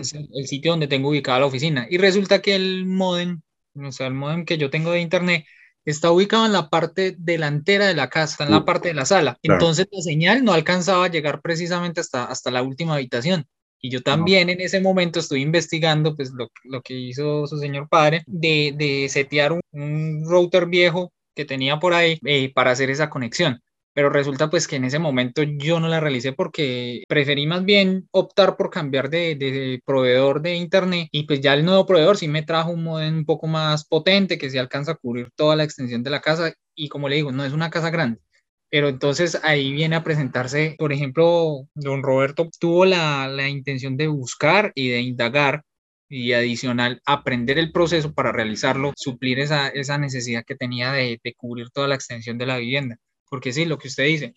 Es 0.00 0.14
el, 0.14 0.26
el, 0.32 0.46
sitio 0.46 0.70
donde 0.70 0.88
tengo 0.88 1.10
ubicada 1.10 1.40
la 1.40 1.46
oficina. 1.46 1.86
Y 1.90 1.98
resulta 1.98 2.40
que 2.40 2.54
el 2.54 2.86
modem, 2.86 3.42
o 3.74 3.92
sea, 3.92 4.06
el 4.06 4.14
modem 4.14 4.46
que 4.46 4.56
yo 4.56 4.70
tengo 4.70 4.92
de 4.92 5.00
internet, 5.00 5.44
está 5.84 6.10
ubicado 6.10 6.46
en 6.46 6.52
la 6.52 6.70
parte 6.70 7.14
delantera 7.18 7.86
de 7.86 7.94
la 7.94 8.08
casa, 8.08 8.44
en 8.44 8.50
la 8.50 8.64
parte 8.64 8.88
de 8.88 8.94
la 8.94 9.04
sala. 9.04 9.38
Entonces 9.42 9.86
la 9.90 10.00
señal 10.00 10.44
no 10.44 10.52
alcanzaba 10.52 11.04
a 11.04 11.10
llegar 11.10 11.42
precisamente 11.42 12.00
hasta, 12.00 12.24
hasta 12.24 12.50
la 12.50 12.62
última 12.62 12.94
habitación. 12.94 13.46
Y 13.80 13.90
yo 13.90 14.02
también 14.02 14.48
en 14.48 14.60
ese 14.60 14.80
momento 14.80 15.20
estoy 15.20 15.42
investigando 15.42 16.14
pues 16.16 16.32
lo, 16.32 16.50
lo 16.64 16.82
que 16.82 16.94
hizo 16.94 17.46
su 17.46 17.58
señor 17.58 17.88
padre 17.88 18.22
de, 18.26 18.74
de 18.76 19.08
setear 19.08 19.52
un, 19.52 19.60
un 19.72 20.24
router 20.26 20.66
viejo 20.66 21.12
que 21.34 21.44
tenía 21.44 21.78
por 21.78 21.94
ahí 21.94 22.18
eh, 22.24 22.52
para 22.52 22.72
hacer 22.72 22.90
esa 22.90 23.10
conexión. 23.10 23.60
Pero 23.92 24.10
resulta 24.10 24.50
pues 24.50 24.68
que 24.68 24.76
en 24.76 24.84
ese 24.84 24.98
momento 24.98 25.42
yo 25.42 25.80
no 25.80 25.88
la 25.88 26.00
realicé 26.00 26.32
porque 26.32 27.02
preferí 27.08 27.46
más 27.46 27.64
bien 27.64 28.08
optar 28.10 28.56
por 28.56 28.68
cambiar 28.68 29.08
de, 29.08 29.36
de 29.36 29.80
proveedor 29.86 30.42
de 30.42 30.54
internet 30.54 31.08
y 31.12 31.22
pues 31.22 31.40
ya 31.40 31.54
el 31.54 31.64
nuevo 31.64 31.86
proveedor 31.86 32.18
sí 32.18 32.28
me 32.28 32.42
trajo 32.42 32.72
un 32.72 32.84
modem 32.84 33.18
un 33.18 33.24
poco 33.24 33.46
más 33.46 33.86
potente 33.86 34.36
que 34.36 34.50
sí 34.50 34.58
alcanza 34.58 34.92
a 34.92 34.96
cubrir 34.96 35.30
toda 35.34 35.56
la 35.56 35.64
extensión 35.64 36.02
de 36.02 36.10
la 36.10 36.20
casa 36.20 36.52
y 36.74 36.88
como 36.88 37.08
le 37.08 37.16
digo, 37.16 37.32
no 37.32 37.44
es 37.44 37.52
una 37.54 37.70
casa 37.70 37.88
grande. 37.90 38.20
Pero 38.70 38.88
entonces 38.88 39.38
ahí 39.44 39.72
viene 39.72 39.96
a 39.96 40.04
presentarse, 40.04 40.74
por 40.78 40.92
ejemplo, 40.92 41.68
don 41.74 42.02
Roberto 42.02 42.48
tuvo 42.58 42.84
la, 42.84 43.28
la 43.28 43.48
intención 43.48 43.96
de 43.96 44.08
buscar 44.08 44.72
y 44.74 44.88
de 44.88 45.00
indagar 45.00 45.62
y 46.08 46.32
adicional 46.32 47.00
aprender 47.04 47.58
el 47.58 47.72
proceso 47.72 48.12
para 48.14 48.32
realizarlo, 48.32 48.92
suplir 48.96 49.40
esa, 49.40 49.68
esa 49.68 49.98
necesidad 49.98 50.44
que 50.44 50.56
tenía 50.56 50.92
de, 50.92 51.20
de, 51.22 51.34
cubrir 51.34 51.70
toda 51.70 51.88
la 51.88 51.94
extensión 51.96 52.38
de 52.38 52.46
la 52.46 52.58
vivienda. 52.58 52.98
Porque 53.28 53.52
sí, 53.52 53.64
lo 53.64 53.78
que 53.78 53.88
usted 53.88 54.04
dice, 54.04 54.34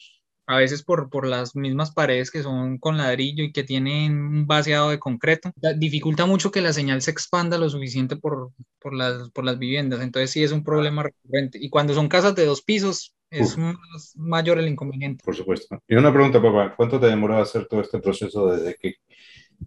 a 0.47 0.57
veces 0.57 0.83
por, 0.83 1.11
por 1.11 1.27
las 1.27 1.55
mismas 1.55 1.91
paredes 1.91 2.31
que 2.31 2.41
son 2.41 2.79
con 2.79 2.97
ladrillo 2.97 3.43
y 3.43 3.51
que 3.51 3.63
tienen 3.63 4.13
un 4.13 4.47
vaciado 4.47 4.89
de 4.89 4.97
concreto, 4.97 5.51
dificulta 5.77 6.25
mucho 6.25 6.49
que 6.51 6.61
la 6.61 6.73
señal 6.73 7.03
se 7.03 7.11
expanda 7.11 7.59
lo 7.59 7.69
suficiente 7.69 8.15
por, 8.15 8.51
por, 8.79 8.95
las, 8.95 9.29
por 9.29 9.45
las 9.45 9.59
viviendas. 9.59 10.01
Entonces 10.01 10.31
sí 10.31 10.43
es 10.43 10.51
un 10.51 10.63
problema 10.63 11.03
recurrente. 11.03 11.59
Y 11.61 11.69
cuando 11.69 11.93
son 11.93 12.09
casas 12.09 12.33
de 12.33 12.45
dos 12.45 12.63
pisos, 12.63 13.13
es 13.29 13.57
más 13.57 14.13
mayor 14.15 14.59
el 14.59 14.67
inconveniente. 14.67 15.23
Por 15.23 15.35
supuesto. 15.35 15.81
Y 15.87 15.95
una 15.95 16.11
pregunta, 16.11 16.41
papá, 16.41 16.73
¿cuánto 16.75 16.99
te 16.99 17.07
demoró 17.07 17.37
hacer 17.37 17.65
todo 17.67 17.81
este 17.81 17.99
proceso 17.99 18.47
desde 18.47 18.75
que 18.75 18.95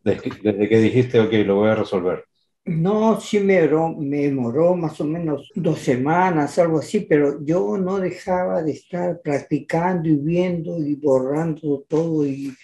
desde, 0.05 0.31
desde 0.43 0.69
que 0.69 0.79
dijiste, 0.79 1.21
ok, 1.21 1.33
lo 1.47 1.57
voy 1.57 1.71
a 1.71 1.75
resolver? 1.75 2.25
No, 2.65 3.21
sí 3.21 3.41
me 3.41 3.55
demoró, 3.61 3.89
me 3.89 4.19
demoró 4.19 4.77
más 4.77 5.01
o 5.01 5.05
menos 5.05 5.51
dos 5.57 5.81
semanas, 5.81 6.59
algo 6.61 6.79
así, 6.79 7.01
pero 7.01 7.45
yo 7.45 7.77
no 7.77 7.99
dejaba 7.99 8.63
de 8.63 8.71
estar 8.71 9.21
practicando 9.21 10.09
y 10.09 10.15
viendo 10.17 10.79
y 10.79 10.95
borrando 10.95 11.85
todo 11.89 12.25
y, 12.25 12.55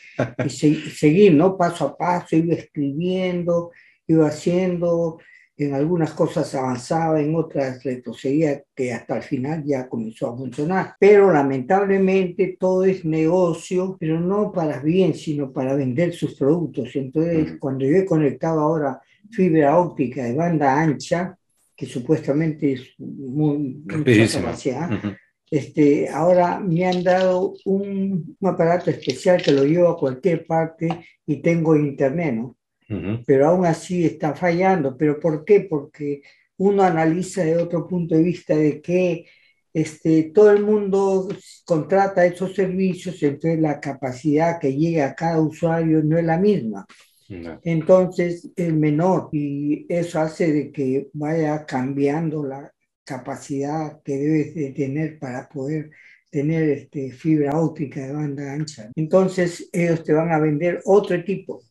y 0.45 0.51
se, 0.51 0.75
seguir, 0.91 1.35
¿no? 1.35 1.57
Paso 1.57 1.87
a 1.87 1.97
paso, 1.97 2.37
iba 2.37 2.55
escribiendo, 2.55 3.73
iba 4.07 4.29
haciendo, 4.29 5.19
en 5.59 5.75
algunas 5.75 6.13
cosas 6.13 6.55
avanzaba, 6.55 7.21
en 7.21 7.35
otras 7.35 7.83
retrocedía, 7.83 8.63
que 8.75 8.93
hasta 8.93 9.17
el 9.17 9.23
final 9.25 9.65
ya 9.65 9.89
comenzó 9.89 10.29
a 10.29 10.37
funcionar. 10.37 10.95
Pero 11.01 11.33
lamentablemente 11.33 12.57
todo 12.59 12.85
es 12.85 13.05
negocio, 13.05 13.97
pero 13.99 14.21
no 14.21 14.53
para 14.53 14.81
bien, 14.81 15.15
sino 15.15 15.53
para 15.53 15.75
vender 15.75 16.13
sus 16.13 16.35
productos. 16.37 16.95
Entonces, 16.95 17.57
cuando 17.59 17.85
yo 17.85 17.97
he 17.97 18.07
conectado 18.07 18.61
ahora 18.61 19.01
fibra 19.31 19.79
óptica 19.79 20.25
de 20.25 20.35
banda 20.35 20.81
ancha, 20.81 21.37
que 21.77 21.87
supuestamente 21.87 22.75
es 22.75 22.95
muy 22.99 23.83
mucha 23.85 24.41
capacidad, 24.41 24.91
uh 24.91 24.95
-huh. 24.95 25.17
este, 25.51 26.09
ahora 26.09 26.61
me 26.61 26.87
han 26.87 27.03
dado 27.03 27.55
un, 27.65 28.37
un, 28.39 28.49
aparato 28.49 28.91
especial 28.91 29.43
que 29.43 29.53
lo 29.53 29.65
llevo 29.65 29.89
a 29.89 29.99
cualquier 29.99 30.47
parte 30.47 30.89
y 31.27 31.37
tengo 31.37 31.77
internet, 31.77 32.35
¿no? 32.35 32.58
Uh 32.89 32.95
-huh. 32.95 33.25
Pero 33.27 33.49
aún 33.49 33.67
así 33.67 34.05
está 34.05 34.35
fallando. 34.35 34.97
¿Pero 34.97 35.21
por 35.21 35.45
qué? 35.45 35.61
Porque 35.69 36.23
uno 36.57 36.83
analiza 36.83 37.45
de 37.45 37.57
otro 37.57 37.87
punto 37.87 38.15
de 38.15 38.23
vista 38.23 38.57
de 38.57 38.81
que 38.81 39.27
este, 39.73 40.33
todo 40.35 40.51
el 40.51 40.65
mundo 40.65 41.29
contrata 41.65 42.25
esos 42.25 42.55
servicios, 42.55 43.23
entonces 43.23 43.61
la 43.61 43.81
capacidad 43.81 44.59
que 44.59 44.75
llega 44.75 45.07
a 45.07 45.15
cada 45.15 45.41
usuario 45.41 46.03
no 46.03 46.19
es 46.19 46.25
la 46.25 46.39
misma. 46.39 46.87
No. 47.29 47.61
Entonces 47.63 48.51
es 48.57 48.73
menor 48.73 49.29
y 49.33 49.87
eso 49.89 50.19
hace 50.21 50.51
de 50.53 50.73
que 50.73 51.09
vaya 51.13 51.67
cambiando 51.67 52.45
la 52.45 52.73
capacidad 53.05 54.01
que 54.03 54.17
debes 54.17 54.55
de 54.55 54.71
tener 54.73 55.19
para 55.19 55.49
poder 55.49 55.91
tener 56.31 56.69
este, 56.71 57.13
fibra 57.13 57.61
óptica 57.61 58.07
de 58.07 58.13
banda 58.13 58.53
ancha. 58.53 58.91
Entonces 58.95 59.69
ellos 59.73 60.03
te 60.05 60.13
van 60.13 60.33
a 60.33 60.39
vender 60.39 60.81
otro 60.85 61.23
tipo 61.23 61.63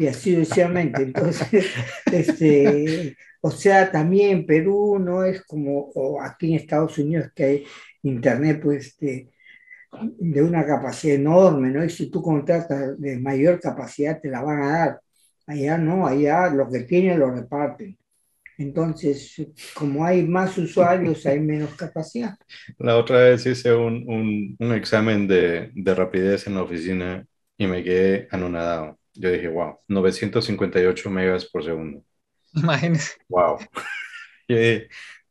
y 0.00 0.06
así 0.06 0.34
sucesivamente. 0.34 1.02
Entonces, 1.02 1.66
este, 2.10 3.16
o 3.42 3.50
sea, 3.50 3.92
también 3.92 4.30
en 4.30 4.46
Perú 4.46 4.98
no 4.98 5.22
es 5.24 5.42
como 5.44 5.90
aquí 6.22 6.50
en 6.50 6.60
Estados 6.60 6.96
Unidos 6.98 7.30
que 7.34 7.44
hay 7.44 7.64
internet 8.02 8.60
pues 8.62 8.86
este, 8.86 9.28
de 9.92 10.42
una 10.42 10.64
capacidad 10.64 11.16
enorme, 11.16 11.68
¿no? 11.68 11.84
Y 11.84 11.90
si 11.90 12.10
tú 12.10 12.22
contratas 12.22 12.98
de 12.98 13.18
mayor 13.18 13.60
capacidad 13.60 14.20
te 14.20 14.30
la 14.30 14.42
van 14.42 14.62
a 14.62 14.72
dar. 14.72 15.00
Allá 15.46 15.76
no, 15.76 16.06
allá 16.06 16.48
lo 16.48 16.70
que 16.70 16.80
tienen 16.80 17.18
lo 17.18 17.30
reparten. 17.30 17.98
Entonces, 18.56 19.34
como 19.74 20.04
hay 20.04 20.22
más 20.22 20.56
usuarios, 20.56 21.26
hay 21.26 21.40
menos 21.40 21.74
capacidad. 21.74 22.36
La 22.78 22.96
otra 22.96 23.18
vez 23.20 23.44
hice 23.44 23.74
un, 23.74 24.04
un, 24.06 24.56
un 24.58 24.74
examen 24.74 25.26
de, 25.26 25.70
de 25.74 25.94
rapidez 25.94 26.46
en 26.46 26.54
la 26.54 26.62
oficina 26.62 27.26
y 27.58 27.66
me 27.66 27.82
quedé 27.82 28.28
anonadado. 28.30 28.99
Yo 29.14 29.30
dije, 29.30 29.48
wow, 29.48 29.78
958 29.88 31.10
megas 31.10 31.44
por 31.46 31.64
segundo. 31.64 32.02
Imagínese. 32.54 33.14
Wow. 33.28 33.58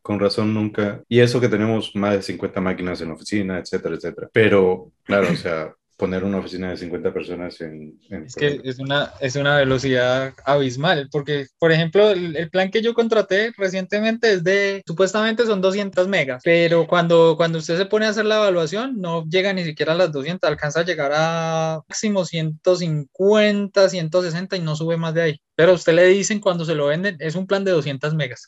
con 0.01 0.19
razón 0.19 0.53
nunca. 0.53 1.03
Y 1.07 1.19
eso 1.19 1.39
que 1.39 1.49
tenemos 1.49 1.95
más 1.95 2.13
de 2.15 2.21
50 2.21 2.61
máquinas 2.61 3.01
en 3.01 3.09
la 3.09 3.13
oficina, 3.13 3.59
etcétera, 3.59 3.95
etcétera. 3.95 4.29
Pero, 4.33 4.91
claro, 5.03 5.27
o 5.31 5.35
sea, 5.35 5.75
poner 5.99 6.23
una 6.23 6.37
oficina 6.37 6.69
de 6.69 6.77
50 6.77 7.13
personas 7.13 7.59
en... 7.59 7.99
en 8.09 8.23
es 8.23 8.33
que 8.33 8.61
es 8.63 8.79
una, 8.79 9.11
es 9.19 9.35
una 9.35 9.57
velocidad 9.57 10.33
abismal, 10.45 11.09
porque, 11.11 11.47
por 11.59 11.73
ejemplo, 11.73 12.11
el, 12.11 12.37
el, 12.37 12.49
plan 12.49 12.71
que 12.71 12.81
yo 12.81 12.93
contraté 12.93 13.51
recientemente 13.57 14.31
es 14.31 14.43
de, 14.45 14.81
supuestamente 14.87 15.45
son 15.45 15.59
200 15.59 16.07
megas, 16.07 16.41
pero 16.45 16.87
cuando, 16.87 17.35
cuando 17.35 17.59
usted 17.59 17.77
se 17.77 17.85
pone 17.85 18.05
a 18.05 18.09
hacer 18.09 18.23
la 18.23 18.37
evaluación, 18.37 19.01
no 19.01 19.25
llega 19.25 19.51
ni 19.51 19.65
siquiera 19.65 19.91
a 19.91 19.97
las 19.97 20.13
200, 20.13 20.49
alcanza 20.49 20.79
a 20.79 20.85
llegar 20.85 21.11
a 21.13 21.81
máximo 21.89 22.23
150, 22.23 23.89
160 23.89 24.55
y 24.55 24.61
no 24.61 24.77
sube 24.77 24.95
más 24.95 25.13
de 25.13 25.21
ahí. 25.21 25.41
Pero 25.55 25.71
a 25.73 25.75
usted 25.75 25.93
le 25.93 26.05
dicen 26.05 26.39
cuando 26.39 26.63
se 26.63 26.75
lo 26.75 26.87
venden, 26.87 27.17
es 27.19 27.35
un 27.35 27.45
plan 27.45 27.65
de 27.65 27.71
200 27.71 28.15
megas. 28.15 28.47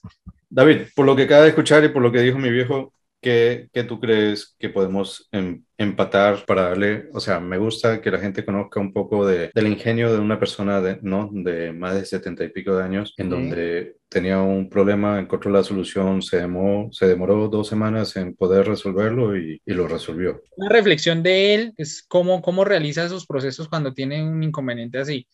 David, 0.49 0.83
por 0.95 1.05
lo 1.05 1.17
que 1.17 1.23
acaba 1.23 1.43
de 1.43 1.49
escuchar 1.49 1.83
y 1.83 1.89
por 1.89 2.01
lo 2.01 2.13
que 2.13 2.21
dijo 2.21 2.37
mi 2.37 2.49
viejo, 2.49 2.93
¿Qué, 3.21 3.69
¿qué, 3.71 3.83
tú 3.83 3.99
crees 3.99 4.55
que 4.57 4.69
podemos 4.69 5.29
em, 5.31 5.63
empatar 5.81 6.45
para 6.45 6.69
darle? 6.69 7.09
O 7.13 7.19
sea, 7.19 7.39
me 7.39 7.57
gusta 7.57 8.01
que 8.01 8.11
la 8.11 8.19
gente 8.19 8.45
conozca 8.45 8.79
un 8.79 8.93
poco 8.93 9.25
de, 9.25 9.51
del 9.53 9.67
ingenio 9.67 10.11
de 10.11 10.19
una 10.19 10.39
persona 10.39 10.81
de, 10.81 10.99
¿no? 11.01 11.29
de 11.31 11.73
más 11.73 11.95
de 11.95 12.05
setenta 12.05 12.43
y 12.43 12.49
pico 12.49 12.75
de 12.75 12.83
años, 12.83 13.13
en 13.17 13.29
donde 13.29 13.95
tenía 14.09 14.39
un 14.41 14.69
problema, 14.69 15.19
encontró 15.19 15.51
la 15.51 15.63
solución, 15.63 16.21
se 16.21 16.37
demoró, 16.37 16.89
se 16.91 17.07
demoró 17.07 17.47
dos 17.47 17.67
semanas 17.67 18.15
en 18.17 18.35
poder 18.35 18.67
resolverlo 18.67 19.37
y, 19.37 19.61
y 19.65 19.73
lo 19.73 19.87
resolvió. 19.87 20.41
Una 20.57 20.69
reflexión 20.69 21.23
de 21.23 21.53
él 21.53 21.73
es 21.77 22.03
cómo, 22.07 22.41
cómo 22.41 22.65
realiza 22.65 23.05
esos 23.05 23.25
procesos 23.25 23.69
cuando 23.69 23.93
tiene 23.93 24.23
un 24.23 24.43
inconveniente 24.43 24.97
así. 24.99 25.27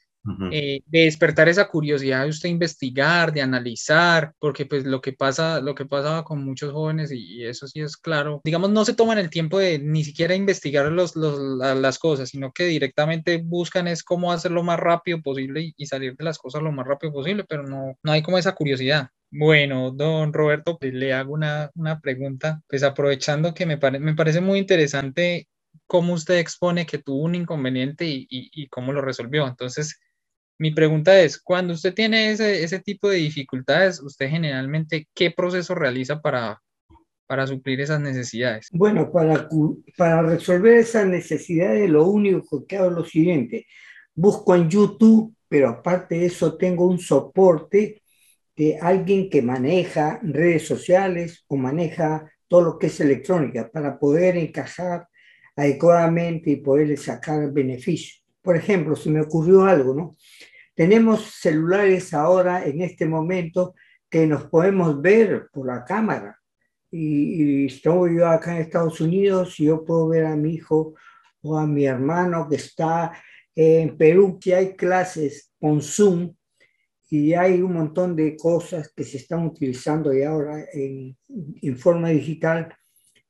Eh, 0.52 0.82
de 0.86 1.00
despertar 1.06 1.48
esa 1.48 1.68
curiosidad 1.68 2.24
de 2.24 2.30
usted 2.30 2.50
investigar, 2.50 3.32
de 3.32 3.42
analizar, 3.42 4.34
porque 4.40 4.66
pues 4.66 4.86
lo 4.86 5.00
que 5.00 5.14
pasa, 5.14 5.62
lo 5.62 5.74
que 5.74 5.86
pasaba 5.86 6.24
con 6.24 6.44
muchos 6.44 6.74
jóvenes 6.74 7.12
y, 7.12 7.46
eso 7.46 7.68
sí 7.68 7.80
es 7.80 7.96
claro, 7.96 8.42
digamos 8.44 8.72
no 8.72 8.84
se 8.84 8.94
toman 8.94 9.20
el 9.20 9.30
tiempo 9.30 9.60
de 9.60 9.80
ni 9.80 10.04
siquiera 10.04 10.36
investigar 10.36 10.92
los, 10.92 11.16
las 11.16 12.00
cosas, 12.00 12.30
sino 12.30 12.52
que 12.52 12.66
directamente 12.66 13.38
buscan 13.38 13.88
es 13.88 14.04
cómo 14.04 14.32
hacerlo 14.32 14.58
lo 14.58 14.64
más 14.64 14.80
rápido 14.80 15.22
posible 15.22 15.74
y, 15.78 15.86
salir 15.86 16.16
de 16.16 16.24
las 16.24 16.40
cosas 16.40 16.64
lo 16.64 16.72
más 16.72 16.88
rápido 16.88 17.14
posible, 17.14 17.46
pero 17.48 17.62
no, 17.64 17.96
no 18.02 18.12
hay 18.12 18.24
como 18.24 18.40
esa 18.40 18.56
curiosidad. 18.56 19.10
Bueno, 19.30 19.92
don 19.92 20.34
Roberto, 20.34 20.80
pues 20.80 20.94
le 20.96 21.14
hago 21.14 21.34
una, 21.34 21.70
una 21.76 22.00
pregunta, 22.00 22.62
pues 22.68 22.82
aprovechando 22.82 23.54
que 23.54 23.68
me, 23.68 23.78
me 23.78 24.16
parece 24.16 24.42
muy 24.42 24.58
interesante 24.58 25.48
cómo 25.86 26.14
usted 26.14 26.40
expone 26.40 26.88
que 26.88 26.98
tuvo 26.98 27.22
un 27.24 27.36
inconveniente 27.36 28.06
y 28.08 28.68
cómo 28.70 28.94
lo 28.94 29.02
resolvió. 29.02 29.48
Entonces, 29.48 30.00
mi 30.60 30.72
pregunta 30.72 31.20
es, 31.20 31.40
cuando 31.40 31.74
usted 31.74 31.94
tiene 31.94 32.32
ese, 32.32 32.64
ese 32.64 32.80
tipo 32.80 33.10
de 33.10 33.18
dificultades, 33.18 34.02
¿usted 34.02 34.30
generalmente 34.30 35.08
qué 35.14 35.32
proceso 35.32 35.76
realiza 35.76 36.22
para, 36.22 36.62
para 37.28 37.46
suplir 37.46 37.80
esas 37.82 38.02
necesidades? 38.02 38.70
Bueno, 38.72 39.12
para, 39.12 39.48
para 39.98 40.24
resolver 40.24 40.78
esas 40.78 41.06
necesidades, 41.06 41.90
lo 41.90 42.08
único 42.08 42.66
que 42.66 42.78
hago 42.78 42.88
es 42.88 42.96
lo 42.96 43.06
siguiente. 43.06 43.68
Busco 44.16 44.56
en 44.56 44.70
YouTube, 44.70 45.36
pero 45.48 45.70
aparte 45.70 46.16
de 46.16 46.26
eso 46.26 46.58
tengo 46.58 46.88
un 46.88 47.00
soporte 47.00 48.02
de 48.56 48.80
alguien 48.82 49.30
que 49.30 49.44
maneja 49.44 50.20
redes 50.24 50.66
sociales 50.66 51.46
o 51.48 51.56
maneja 51.56 52.32
todo 52.48 52.62
lo 52.62 52.80
que 52.80 52.88
es 52.88 53.00
electrónica 53.00 53.70
para 53.72 54.00
poder 54.00 54.38
encajar 54.38 55.08
adecuadamente 55.56 56.50
y 56.52 56.56
poder 56.56 56.98
sacar 56.98 57.52
beneficio. 57.52 58.27
Por 58.48 58.56
ejemplo, 58.56 58.96
si 58.96 59.10
me 59.10 59.20
ocurrió 59.20 59.66
algo, 59.66 59.94
¿no? 59.94 60.16
Tenemos 60.74 61.36
celulares 61.42 62.14
ahora 62.14 62.66
en 62.66 62.82
este 62.82 63.06
momento 63.06 63.76
que 64.10 64.26
nos 64.26 64.46
podemos 64.46 65.02
ver 65.02 65.50
por 65.52 65.68
la 65.68 65.84
cámara. 65.84 66.40
Y, 66.90 67.64
y 67.64 67.66
estoy 67.66 68.16
yo 68.16 68.26
acá 68.26 68.56
en 68.56 68.62
Estados 68.62 69.02
Unidos 69.02 69.60
y 69.60 69.66
yo 69.66 69.84
puedo 69.84 70.08
ver 70.08 70.28
a 70.28 70.38
mi 70.38 70.54
hijo 70.54 70.96
o 71.42 71.58
a 71.58 71.68
mi 71.68 71.84
hermano 71.84 72.48
que 72.48 72.56
está 72.56 73.22
en 73.54 73.98
Perú, 73.98 74.40
que 74.40 74.56
hay 74.56 74.78
clases 74.78 75.52
con 75.60 75.82
Zoom 75.82 76.34
y 77.10 77.34
hay 77.34 77.62
un 77.62 77.74
montón 77.74 78.16
de 78.16 78.38
cosas 78.38 78.94
que 78.96 79.04
se 79.04 79.18
están 79.18 79.46
utilizando 79.46 80.14
y 80.14 80.24
ahora 80.24 80.64
en, 80.72 81.18
en 81.62 81.78
forma 81.78 82.12
digital, 82.12 82.74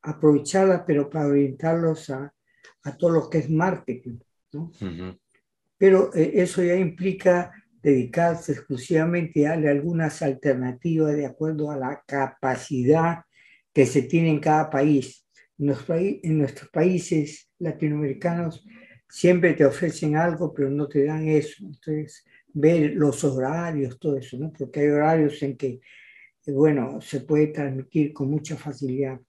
aprovecharlas, 0.03 0.83
pero 0.85 1.09
para 1.09 1.25
orientarlos 1.25 2.07
a, 2.11 2.31
a, 2.83 2.97
todo 2.97 3.09
lo 3.09 3.29
que 3.31 3.39
es 3.39 3.49
marketing. 3.49 4.19
¿No? 4.53 4.71
Uh 4.81 4.85
-huh. 4.85 5.19
Pero 5.77 6.13
eh, 6.15 6.31
eso 6.35 6.63
ya 6.63 6.75
implica 6.75 7.51
dedicarse 7.81 8.53
exclusivamente 8.53 9.45
a 9.45 9.51
darle 9.51 9.69
algunas 9.69 10.21
alternativas 10.21 11.15
de 11.15 11.25
acuerdo 11.25 11.71
a 11.71 11.77
la 11.77 12.03
capacidad 12.05 13.23
que 13.73 13.85
se 13.85 14.01
tiene 14.03 14.29
en 14.29 14.39
cada 14.39 14.69
país. 14.69 15.25
En, 15.59 15.67
los 15.67 15.85
en 15.89 16.37
nuestros 16.37 16.69
países 16.69 17.49
latinoamericanos 17.59 18.65
siempre 19.09 19.53
te 19.53 19.65
ofrecen 19.65 20.15
algo, 20.15 20.53
pero 20.53 20.69
no 20.69 20.87
te 20.87 21.05
dan 21.05 21.27
eso. 21.27 21.63
Entonces, 21.63 22.25
ver 22.53 22.93
los 22.95 23.23
horarios, 23.23 23.99
todo 23.99 24.17
eso, 24.17 24.37
¿no? 24.37 24.51
Porque 24.51 24.81
hay 24.81 24.87
horarios 24.87 25.41
en 25.43 25.55
que, 25.55 25.79
bueno, 26.47 26.99
se 27.01 27.21
puede 27.21 27.47
transmitir 27.47 28.13
con 28.13 28.29
mucha 28.29 28.57
facilidad. 28.57 29.19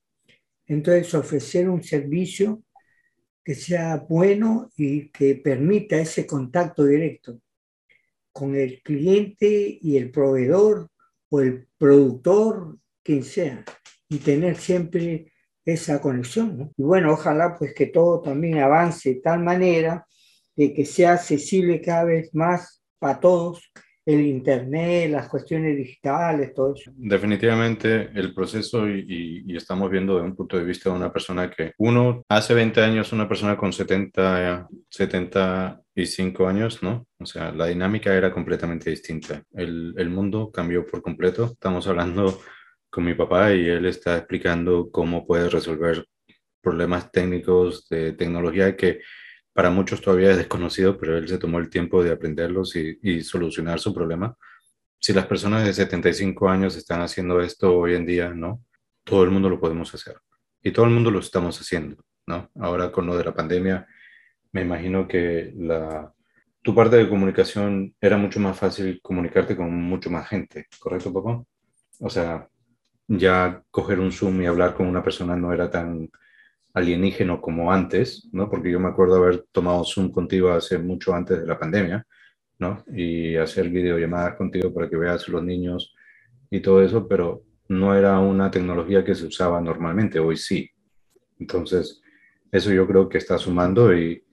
Entonces, 0.66 1.14
ofrecer 1.14 1.68
un 1.68 1.82
servicio 1.82 2.62
que 3.48 3.54
sea 3.54 3.96
bueno 4.06 4.70
y 4.76 5.08
que 5.08 5.34
permita 5.36 5.96
ese 5.96 6.26
contacto 6.26 6.84
directo 6.84 7.40
con 8.30 8.54
el 8.54 8.82
cliente 8.82 9.78
y 9.80 9.96
el 9.96 10.10
proveedor 10.10 10.90
o 11.30 11.40
el 11.40 11.66
productor, 11.78 12.76
quien 13.02 13.24
sea, 13.24 13.64
y 14.06 14.18
tener 14.18 14.58
siempre 14.58 15.32
esa 15.64 15.98
conexión. 15.98 16.58
¿no? 16.58 16.72
Y 16.76 16.82
bueno, 16.82 17.14
ojalá 17.14 17.56
pues 17.56 17.72
que 17.72 17.86
todo 17.86 18.20
también 18.20 18.58
avance 18.58 19.14
de 19.14 19.20
tal 19.22 19.42
manera 19.42 20.06
de 20.54 20.74
que 20.74 20.84
sea 20.84 21.14
accesible 21.14 21.80
cada 21.80 22.04
vez 22.04 22.34
más 22.34 22.84
para 22.98 23.18
todos 23.18 23.72
el 24.08 24.26
Internet, 24.26 25.10
las 25.10 25.28
cuestiones 25.28 25.76
digitales, 25.76 26.54
todo 26.54 26.74
eso. 26.74 26.90
Definitivamente 26.96 28.08
el 28.14 28.32
proceso 28.32 28.88
y, 28.88 29.00
y, 29.06 29.52
y, 29.52 29.54
estamos 29.54 29.90
viendo 29.90 30.16
de 30.16 30.22
un 30.22 30.34
punto 30.34 30.56
de 30.56 30.64
vista 30.64 30.88
de 30.88 30.96
una 30.96 31.12
persona 31.12 31.50
que 31.50 31.72
uno 31.76 32.22
hace 32.26 32.54
20 32.54 32.80
años, 32.80 33.12
una 33.12 33.28
persona 33.28 33.58
con 33.58 33.70
70, 33.70 34.66
75 34.88 36.48
años, 36.48 36.82
¿no? 36.82 37.06
O 37.18 37.26
sea, 37.26 37.52
la 37.52 37.66
dinámica 37.66 38.14
era 38.14 38.32
completamente 38.32 38.88
distinta. 38.88 39.42
El, 39.52 39.92
el 39.98 40.08
mundo 40.08 40.50
cambió 40.50 40.86
por 40.86 41.02
completo. 41.02 41.44
Estamos 41.52 41.86
hablando 41.86 42.40
con 42.88 43.04
mi 43.04 43.12
papá 43.12 43.52
y 43.52 43.68
él 43.68 43.84
está 43.84 44.16
explicando 44.16 44.90
cómo 44.90 45.26
puede 45.26 45.50
resolver 45.50 46.06
problemas 46.62 47.12
técnicos 47.12 47.86
de 47.90 48.14
tecnología 48.14 48.74
que 48.74 49.00
para 49.58 49.70
muchos 49.70 50.00
todavía 50.00 50.30
es 50.30 50.36
desconocido, 50.36 50.96
pero 50.96 51.18
él 51.18 51.26
se 51.26 51.36
tomó 51.36 51.58
el 51.58 51.68
tiempo 51.68 52.04
de 52.04 52.12
aprenderlos 52.12 52.76
y, 52.76 53.22
solucionar 53.22 53.80
su 53.80 53.92
problema. 53.92 54.36
Si 55.00 55.12
las 55.12 55.26
personas 55.26 55.64
de 55.64 55.72
75 55.72 56.48
años 56.48 56.76
están 56.76 57.00
haciendo 57.00 57.40
esto 57.40 57.76
hoy 57.76 57.96
en 57.96 58.06
día, 58.06 58.28
¿no? 58.28 58.62
Todo 59.02 59.24
el 59.24 59.32
mundo 59.32 59.50
lo 59.50 59.58
podemos 59.58 59.92
hacer. 59.92 60.16
Y 60.62 60.70
todo 60.70 60.86
el 60.86 60.92
mundo 60.92 61.10
lo 61.10 61.18
estamos 61.18 61.60
haciendo, 61.60 61.96
¿no? 62.24 62.48
Ahora 62.60 62.92
con 62.92 63.04
lo 63.08 63.16
de 63.16 63.24
la 63.24 63.34
pandemia, 63.34 63.84
me 64.52 64.62
imagino 64.62 65.08
que 65.08 65.52
la, 65.56 66.14
tu 66.62 66.72
parte 66.72 66.94
de 66.94 67.08
comunicación 67.08 67.96
era 68.00 68.16
mucho 68.16 68.38
más 68.38 68.56
fácil 68.56 69.00
comunicarte 69.02 69.56
con 69.56 69.74
mucho 69.74 70.08
más 70.08 70.28
gente, 70.28 70.68
¿correcto, 70.78 71.12
papá? 71.12 71.42
O 71.98 72.08
sea, 72.08 72.46
ya 73.08 73.60
coger 73.72 73.98
un 73.98 74.12
Zoom 74.12 74.40
y 74.40 74.46
hablar 74.46 74.76
con 74.76 74.86
una 74.86 75.02
persona 75.02 75.34
no 75.34 75.52
era 75.52 75.68
tan 75.68 76.08
alienígeno 76.74 77.40
como 77.40 77.72
antes, 77.72 78.28
¿no? 78.32 78.48
Porque 78.50 78.70
yo 78.70 78.80
me 78.80 78.88
acuerdo 78.88 79.16
haber 79.16 79.46
tomado 79.52 79.84
Zoom 79.84 80.10
contigo 80.10 80.50
hace 80.50 80.78
mucho 80.78 81.14
antes 81.14 81.40
de 81.40 81.46
la 81.46 81.58
pandemia, 81.58 82.06
¿no? 82.58 82.84
Y 82.92 83.36
hacer 83.36 83.68
videollamadas 83.68 84.36
contigo 84.36 84.72
para 84.72 84.88
que 84.88 84.96
veas 84.96 85.28
los 85.28 85.42
niños 85.42 85.94
y 86.50 86.60
todo 86.60 86.82
eso, 86.82 87.06
pero 87.08 87.42
no 87.68 87.94
era 87.94 88.18
una 88.18 88.50
tecnología 88.50 89.04
que 89.04 89.14
se 89.14 89.26
usaba 89.26 89.60
normalmente, 89.60 90.18
hoy 90.18 90.36
sí. 90.36 90.70
Entonces, 91.38 92.00
eso 92.50 92.72
yo 92.72 92.86
creo 92.86 93.08
que 93.08 93.18
está 93.18 93.38
sumando 93.38 93.94
y, 93.94 94.24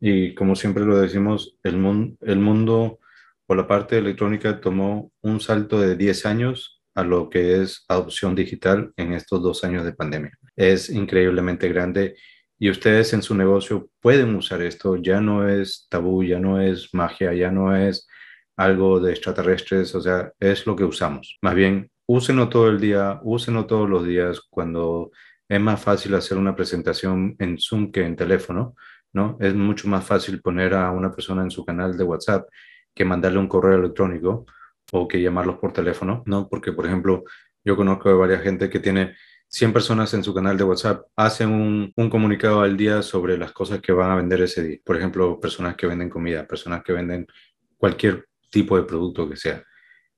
y 0.00 0.34
como 0.34 0.56
siempre 0.56 0.84
lo 0.84 0.98
decimos, 0.98 1.58
el, 1.62 1.76
mun 1.76 2.16
el 2.22 2.38
mundo 2.38 2.98
o 3.46 3.54
la 3.54 3.66
parte 3.66 3.98
electrónica 3.98 4.60
tomó 4.60 5.12
un 5.22 5.40
salto 5.40 5.80
de 5.80 5.96
10 5.96 6.26
años 6.26 6.82
a 6.94 7.02
lo 7.02 7.30
que 7.30 7.62
es 7.62 7.84
adopción 7.88 8.34
digital 8.34 8.92
en 8.96 9.14
estos 9.14 9.42
dos 9.42 9.64
años 9.64 9.84
de 9.84 9.92
pandemia. 9.92 10.37
Es 10.58 10.90
increíblemente 10.90 11.68
grande 11.68 12.16
y 12.58 12.68
ustedes 12.68 13.12
en 13.12 13.22
su 13.22 13.36
negocio 13.36 13.90
pueden 14.00 14.34
usar 14.34 14.60
esto. 14.62 14.96
Ya 14.96 15.20
no 15.20 15.48
es 15.48 15.86
tabú, 15.88 16.24
ya 16.24 16.40
no 16.40 16.60
es 16.60 16.92
magia, 16.92 17.32
ya 17.32 17.52
no 17.52 17.76
es 17.76 18.08
algo 18.56 18.98
de 18.98 19.12
extraterrestres, 19.12 19.94
o 19.94 20.00
sea, 20.00 20.32
es 20.40 20.66
lo 20.66 20.74
que 20.74 20.82
usamos. 20.82 21.38
Más 21.42 21.54
bien, 21.54 21.90
úsenlo 22.06 22.48
todo 22.48 22.68
el 22.70 22.80
día, 22.80 23.20
úsenlo 23.22 23.66
todos 23.66 23.88
los 23.88 24.04
días 24.04 24.40
cuando 24.50 25.12
es 25.48 25.60
más 25.60 25.80
fácil 25.80 26.14
hacer 26.16 26.36
una 26.36 26.56
presentación 26.56 27.36
en 27.38 27.56
Zoom 27.58 27.92
que 27.92 28.04
en 28.04 28.16
teléfono, 28.16 28.74
¿no? 29.12 29.36
Es 29.40 29.54
mucho 29.54 29.86
más 29.86 30.04
fácil 30.04 30.42
poner 30.42 30.74
a 30.74 30.90
una 30.90 31.12
persona 31.12 31.42
en 31.42 31.52
su 31.52 31.64
canal 31.64 31.96
de 31.96 32.02
WhatsApp 32.02 32.48
que 32.92 33.04
mandarle 33.04 33.38
un 33.38 33.46
correo 33.46 33.78
electrónico 33.78 34.44
o 34.92 35.06
que 35.06 35.22
llamarlos 35.22 35.58
por 35.58 35.72
teléfono, 35.72 36.24
¿no? 36.26 36.48
Porque, 36.48 36.72
por 36.72 36.84
ejemplo, 36.86 37.22
yo 37.64 37.76
conozco 37.76 38.08
de 38.08 38.16
varias 38.16 38.42
gente 38.42 38.68
que 38.68 38.80
tiene 38.80 39.14
100 39.48 39.72
personas 39.72 40.12
en 40.14 40.22
su 40.22 40.34
canal 40.34 40.56
de 40.56 40.64
WhatsApp, 40.64 41.06
hacen 41.16 41.50
un, 41.50 41.92
un, 41.96 42.10
comunicado 42.10 42.60
al 42.60 42.76
día 42.76 43.02
sobre 43.02 43.38
las 43.38 43.52
cosas 43.52 43.80
que 43.80 43.92
van 43.92 44.10
a 44.10 44.16
vender 44.16 44.42
ese 44.42 44.62
día. 44.62 44.78
Por 44.84 44.96
ejemplo, 44.96 45.40
personas 45.40 45.74
que 45.76 45.86
venden 45.86 46.10
comida, 46.10 46.46
personas 46.46 46.82
que 46.82 46.92
venden 46.92 47.26
cualquier 47.76 48.28
tipo 48.50 48.76
de 48.76 48.84
producto 48.84 49.28
que 49.28 49.36
sea. 49.36 49.64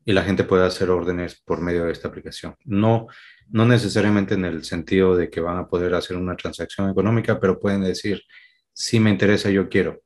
Y 0.05 0.13
la 0.13 0.23
gente 0.23 0.45
puede 0.45 0.67
hacer 0.67 0.91
órdenes 0.91 1.41
por 1.41 1.61
medio 1.61 1.85
de 1.85 1.93
esta 1.93 2.09
aplicación. 2.09 2.57
No, 2.65 3.07
no 3.49 3.67
necesariamente 3.67 4.35
en 4.35 4.45
el 4.45 4.65
sentido 4.65 5.17
de 5.17 5.31
que 5.31 5.41
van 5.41 5.59
a 5.59 5.69
poder 5.69 5.95
hacer 5.95 6.17
una 6.17 6.37
transacción 6.37 6.91
económica, 6.91 7.39
pero 7.39 7.61
pueden 7.61 7.83
decir, 7.83 8.23
si 8.73 8.99
me 8.99 9.11
interesa, 9.11 9.51
yo 9.51 9.69
quiero. 9.69 10.03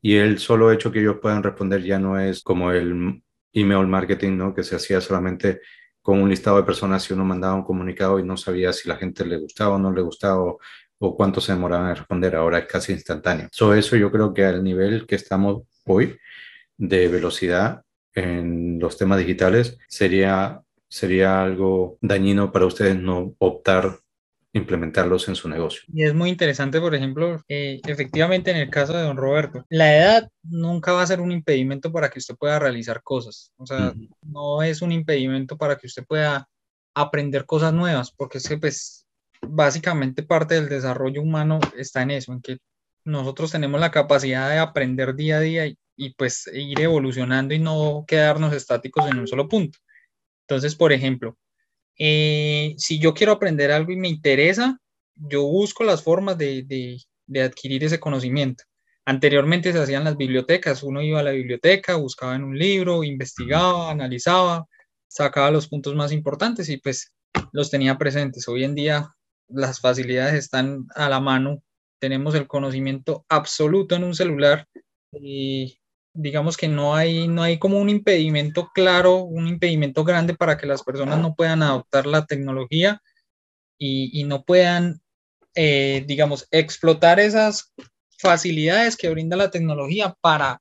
Y 0.00 0.16
el 0.16 0.38
solo 0.38 0.70
hecho 0.70 0.92
que 0.92 1.00
ellos 1.00 1.16
puedan 1.20 1.42
responder 1.42 1.82
ya 1.82 1.98
no 1.98 2.18
es 2.20 2.42
como 2.42 2.70
el 2.70 3.22
email 3.52 3.86
marketing, 3.86 4.36
¿no? 4.36 4.54
Que 4.54 4.62
se 4.62 4.76
hacía 4.76 5.00
solamente 5.00 5.60
con 6.08 6.22
un 6.22 6.30
listado 6.30 6.56
de 6.56 6.62
personas 6.62 7.10
y 7.10 7.12
uno 7.12 7.22
mandaba 7.22 7.54
un 7.54 7.64
comunicado 7.64 8.18
y 8.18 8.24
no 8.24 8.38
sabía 8.38 8.72
si 8.72 8.88
la 8.88 8.96
gente 8.96 9.26
le 9.26 9.36
gustaba 9.36 9.74
o 9.74 9.78
no 9.78 9.92
le 9.92 10.00
gustaba 10.00 10.40
o, 10.42 10.58
o 11.00 11.14
cuánto 11.14 11.38
se 11.42 11.52
demoraban 11.52 11.90
en 11.90 11.96
responder. 11.96 12.34
Ahora 12.34 12.60
es 12.60 12.64
casi 12.64 12.94
instantáneo. 12.94 13.48
So, 13.52 13.74
eso 13.74 13.94
yo 13.94 14.10
creo 14.10 14.32
que 14.32 14.46
al 14.46 14.64
nivel 14.64 15.06
que 15.06 15.16
estamos 15.16 15.64
hoy 15.84 16.16
de 16.78 17.08
velocidad 17.08 17.82
en 18.14 18.78
los 18.78 18.96
temas 18.96 19.18
digitales 19.18 19.76
sería, 19.86 20.62
sería 20.88 21.42
algo 21.42 21.98
dañino 22.00 22.52
para 22.52 22.64
ustedes 22.64 22.98
no 22.98 23.34
optar 23.36 23.98
implementarlos 24.52 25.28
en 25.28 25.36
su 25.36 25.48
negocio. 25.48 25.82
Y 25.92 26.04
es 26.04 26.14
muy 26.14 26.30
interesante, 26.30 26.80
por 26.80 26.94
ejemplo, 26.94 27.40
eh, 27.48 27.80
efectivamente 27.86 28.50
en 28.50 28.56
el 28.56 28.70
caso 28.70 28.94
de 28.94 29.02
don 29.02 29.16
Roberto, 29.16 29.64
la 29.68 29.96
edad 29.96 30.30
nunca 30.42 30.92
va 30.92 31.02
a 31.02 31.06
ser 31.06 31.20
un 31.20 31.32
impedimento 31.32 31.92
para 31.92 32.08
que 32.08 32.18
usted 32.18 32.36
pueda 32.36 32.58
realizar 32.58 33.02
cosas. 33.02 33.52
O 33.56 33.66
sea, 33.66 33.88
uh 33.88 33.94
-huh. 33.94 34.08
no 34.22 34.62
es 34.62 34.80
un 34.82 34.92
impedimento 34.92 35.56
para 35.58 35.76
que 35.76 35.86
usted 35.86 36.04
pueda 36.06 36.48
aprender 36.94 37.44
cosas 37.44 37.72
nuevas, 37.72 38.10
porque 38.10 38.38
es 38.38 38.48
que 38.48 38.58
pues 38.58 39.06
básicamente 39.42 40.22
parte 40.22 40.54
del 40.54 40.68
desarrollo 40.68 41.22
humano 41.22 41.60
está 41.76 42.02
en 42.02 42.10
eso, 42.12 42.32
en 42.32 42.40
que 42.40 42.58
nosotros 43.04 43.52
tenemos 43.52 43.80
la 43.80 43.90
capacidad 43.90 44.50
de 44.50 44.58
aprender 44.58 45.14
día 45.14 45.38
a 45.38 45.40
día 45.40 45.66
y, 45.66 45.78
y 45.96 46.14
pues 46.14 46.50
ir 46.52 46.80
evolucionando 46.80 47.54
y 47.54 47.58
no 47.58 48.04
quedarnos 48.06 48.52
estáticos 48.52 49.06
en 49.08 49.18
un 49.18 49.26
solo 49.26 49.48
punto. 49.48 49.78
Entonces, 50.46 50.74
por 50.74 50.92
ejemplo, 50.92 51.36
eh, 51.98 52.74
si 52.78 52.98
yo 52.98 53.14
quiero 53.14 53.32
aprender 53.32 53.70
algo 53.72 53.92
y 53.92 53.96
me 53.96 54.08
interesa, 54.08 54.78
yo 55.14 55.44
busco 55.44 55.84
las 55.84 56.02
formas 56.02 56.38
de, 56.38 56.62
de, 56.62 56.98
de, 57.26 57.42
adquirir 57.42 57.84
ese 57.84 57.98
conocimiento. 57.98 58.64
Anteriormente 59.04 59.72
se 59.72 59.80
hacían 59.80 60.04
las 60.04 60.16
bibliotecas, 60.16 60.82
uno 60.82 61.02
iba 61.02 61.20
a 61.20 61.24
la 61.24 61.32
biblioteca, 61.32 61.96
buscaba 61.96 62.36
en 62.36 62.44
un 62.44 62.58
libro, 62.58 63.02
investigaba, 63.02 63.90
analizaba, 63.90 64.66
sacaba 65.08 65.50
los 65.50 65.68
puntos 65.68 65.94
más 65.94 66.12
importantes 66.12 66.68
y 66.68 66.76
pues 66.76 67.12
los 67.52 67.70
tenía 67.70 67.98
presentes. 67.98 68.46
Hoy 68.48 68.64
en 68.64 68.74
día 68.74 69.08
las 69.48 69.80
facilidades 69.80 70.34
están 70.34 70.86
a 70.94 71.08
la 71.08 71.20
mano, 71.20 71.62
tenemos 71.98 72.34
el 72.34 72.46
conocimiento 72.46 73.24
absoluto 73.28 73.96
en 73.96 74.04
un 74.04 74.14
celular 74.14 74.66
y 75.12 75.78
digamos 76.18 76.56
que 76.56 76.66
no 76.66 76.96
hay, 76.96 77.28
no 77.28 77.42
hay 77.42 77.58
como 77.58 77.78
un 77.78 77.88
impedimento 77.88 78.70
claro, 78.74 79.18
un 79.18 79.46
impedimento 79.46 80.02
grande 80.02 80.34
para 80.34 80.56
que 80.58 80.66
las 80.66 80.82
personas 80.82 81.20
no 81.20 81.34
puedan 81.36 81.62
adoptar 81.62 82.06
la 82.06 82.26
tecnología 82.26 83.00
y, 83.80 84.24
no 84.24 84.42
puedan, 84.42 85.00
eh, 85.54 86.04
digamos, 86.08 86.48
explotar 86.50 87.20
esas 87.20 87.72
facilidades 88.18 88.96
que 88.96 89.08
brinda 89.10 89.36
la 89.36 89.52
tecnología 89.52 90.16
para 90.20 90.60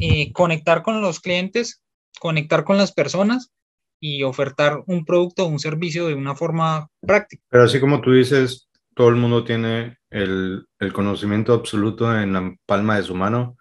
eh, 0.00 0.32
conectar 0.32 0.82
con 0.82 1.00
los 1.00 1.20
clientes, 1.20 1.80
conectar 2.18 2.64
con 2.64 2.76
las 2.76 2.92
personas 2.92 3.52
y 4.00 4.24
ofertar 4.24 4.82
un 4.88 5.04
producto 5.04 5.44
o 5.44 5.48
un 5.48 5.60
servicio 5.60 6.08
de 6.08 6.14
una 6.14 6.34
forma 6.34 6.88
práctica. 7.00 7.44
Pero 7.48 7.64
así 7.64 7.78
como 7.78 8.00
tú 8.00 8.12
dices, 8.12 8.68
todo 8.96 9.10
el 9.10 9.14
mundo 9.14 9.44
tiene 9.44 9.98
el, 10.10 10.66
el 10.80 10.92
conocimiento 10.92 11.52
absoluto 11.52 12.12
en 12.20 12.32
la 12.32 12.52
palma 12.66 12.96
de 12.96 13.04
su 13.04 13.14
mano, 13.14 13.56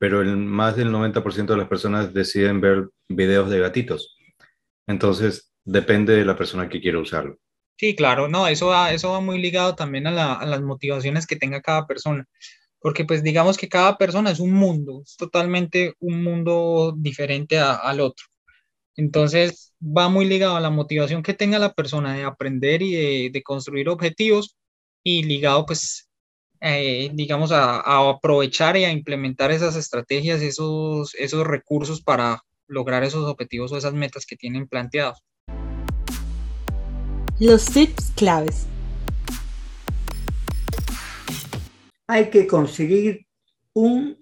pero 0.00 0.22
el, 0.22 0.36
más 0.36 0.76
del 0.76 0.90
90% 0.90 1.52
de 1.52 1.58
las 1.58 1.68
personas 1.68 2.14
deciden 2.14 2.60
ver 2.60 2.88
videos 3.08 3.50
de 3.50 3.60
gatitos. 3.60 4.16
Entonces, 4.86 5.52
depende 5.64 6.14
de 6.14 6.24
la 6.24 6.36
persona 6.36 6.68
que 6.68 6.80
quiera 6.80 6.98
usarlo. 6.98 7.36
Sí, 7.76 7.94
claro, 7.94 8.26
no, 8.26 8.48
eso 8.48 8.68
va, 8.68 8.92
eso 8.92 9.12
va 9.12 9.20
muy 9.20 9.40
ligado 9.40 9.74
también 9.74 10.06
a, 10.06 10.44
las 10.44 10.62
motivaciones 10.62 11.26
que 11.26 11.36
tenga 11.36 11.62
cada 11.62 11.86
persona 11.86 12.26
porque 12.80 13.04
pues 13.04 13.22
digamos 13.22 13.58
que 13.58 13.68
cada 13.68 13.98
persona 13.98 14.30
es 14.30 14.40
un 14.40 14.52
mundo, 14.52 15.02
es 15.04 15.16
totalmente 15.16 15.94
un 16.00 16.24
mundo 16.24 16.94
diferente 16.96 17.58
al 17.58 18.00
otro. 18.00 18.26
Entonces 18.96 19.74
va 19.82 20.08
muy 20.08 20.24
ligado 20.26 20.56
a 20.56 20.60
la 20.60 20.70
motivación 20.70 21.22
que 21.22 21.34
tenga 21.34 21.58
la 21.58 21.74
persona 21.74 22.14
de 22.14 22.24
aprender 22.24 22.82
y 22.82 23.28
de, 23.30 23.42
construir 23.42 23.88
objetivos 23.88 24.56
y 25.04 25.22
ligado 25.24 25.66
pues 25.66 26.09
eh, 26.60 27.10
digamos 27.14 27.52
a, 27.52 27.80
a, 27.80 28.10
aprovechar 28.10 28.76
y 28.76 28.84
a 28.84 28.92
implementar 28.92 29.50
esas 29.50 29.76
estrategias, 29.76 30.42
esos, 30.42 31.14
esos 31.14 31.46
recursos 31.46 32.02
para 32.02 32.42
lograr 32.66 33.02
esos 33.04 33.24
objetivos 33.24 33.72
o 33.72 33.76
esas 33.76 33.94
metas 33.94 34.26
que 34.26 34.36
tienen 34.36 34.68
planteados. 34.68 35.18
Los 37.38 37.64
tips 37.66 38.12
claves. 38.16 38.66
hay 42.10 42.28
que 42.28 42.44
conseguir 42.44 43.24
un 43.72 44.18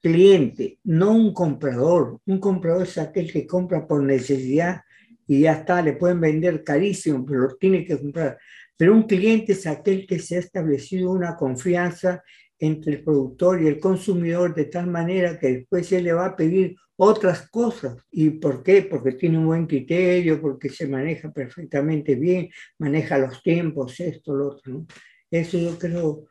cliente, 0.00 0.78
no 0.84 1.12
un 1.12 1.34
comprador. 1.34 2.18
Un 2.24 2.40
comprador 2.40 2.84
es 2.84 2.96
aquel 2.96 3.30
que 3.30 3.46
compra 3.46 3.86
por 3.86 4.02
necesidad 4.02 4.80
y 5.26 5.40
ya 5.40 5.52
está, 5.52 5.82
le 5.82 5.92
pueden 5.92 6.18
vender 6.18 6.64
carísimo, 6.64 7.26
pero 7.26 7.40
lo 7.40 7.56
tiene 7.56 7.84
que 7.84 7.98
comprar. 7.98 8.38
Pero 8.76 8.94
un 8.94 9.04
cliente 9.04 9.52
es 9.52 9.66
aquel 9.66 10.06
que 10.06 10.18
se 10.18 10.36
ha 10.36 10.40
establecido 10.40 11.10
una 11.10 11.36
confianza 11.36 12.22
entre 12.58 12.94
el 12.94 13.04
productor 13.04 13.62
y 13.62 13.66
el 13.66 13.78
consumidor 13.80 14.54
de 14.54 14.66
tal 14.66 14.86
manera 14.86 15.38
que 15.38 15.48
después 15.48 15.86
se 15.86 16.00
le 16.00 16.12
va 16.12 16.26
a 16.26 16.36
pedir 16.36 16.76
otras 16.96 17.48
cosas. 17.50 17.96
¿Y 18.10 18.30
por 18.30 18.62
qué? 18.62 18.82
Porque 18.82 19.12
tiene 19.12 19.38
un 19.38 19.46
buen 19.46 19.66
criterio, 19.66 20.40
porque 20.40 20.68
se 20.68 20.88
maneja 20.88 21.30
perfectamente 21.30 22.14
bien, 22.14 22.48
maneja 22.78 23.18
los 23.18 23.42
tiempos, 23.42 24.00
esto, 24.00 24.34
lo 24.34 24.48
otro. 24.48 24.86
Eso 25.30 25.58
yo 25.58 25.78
creo 25.78 26.26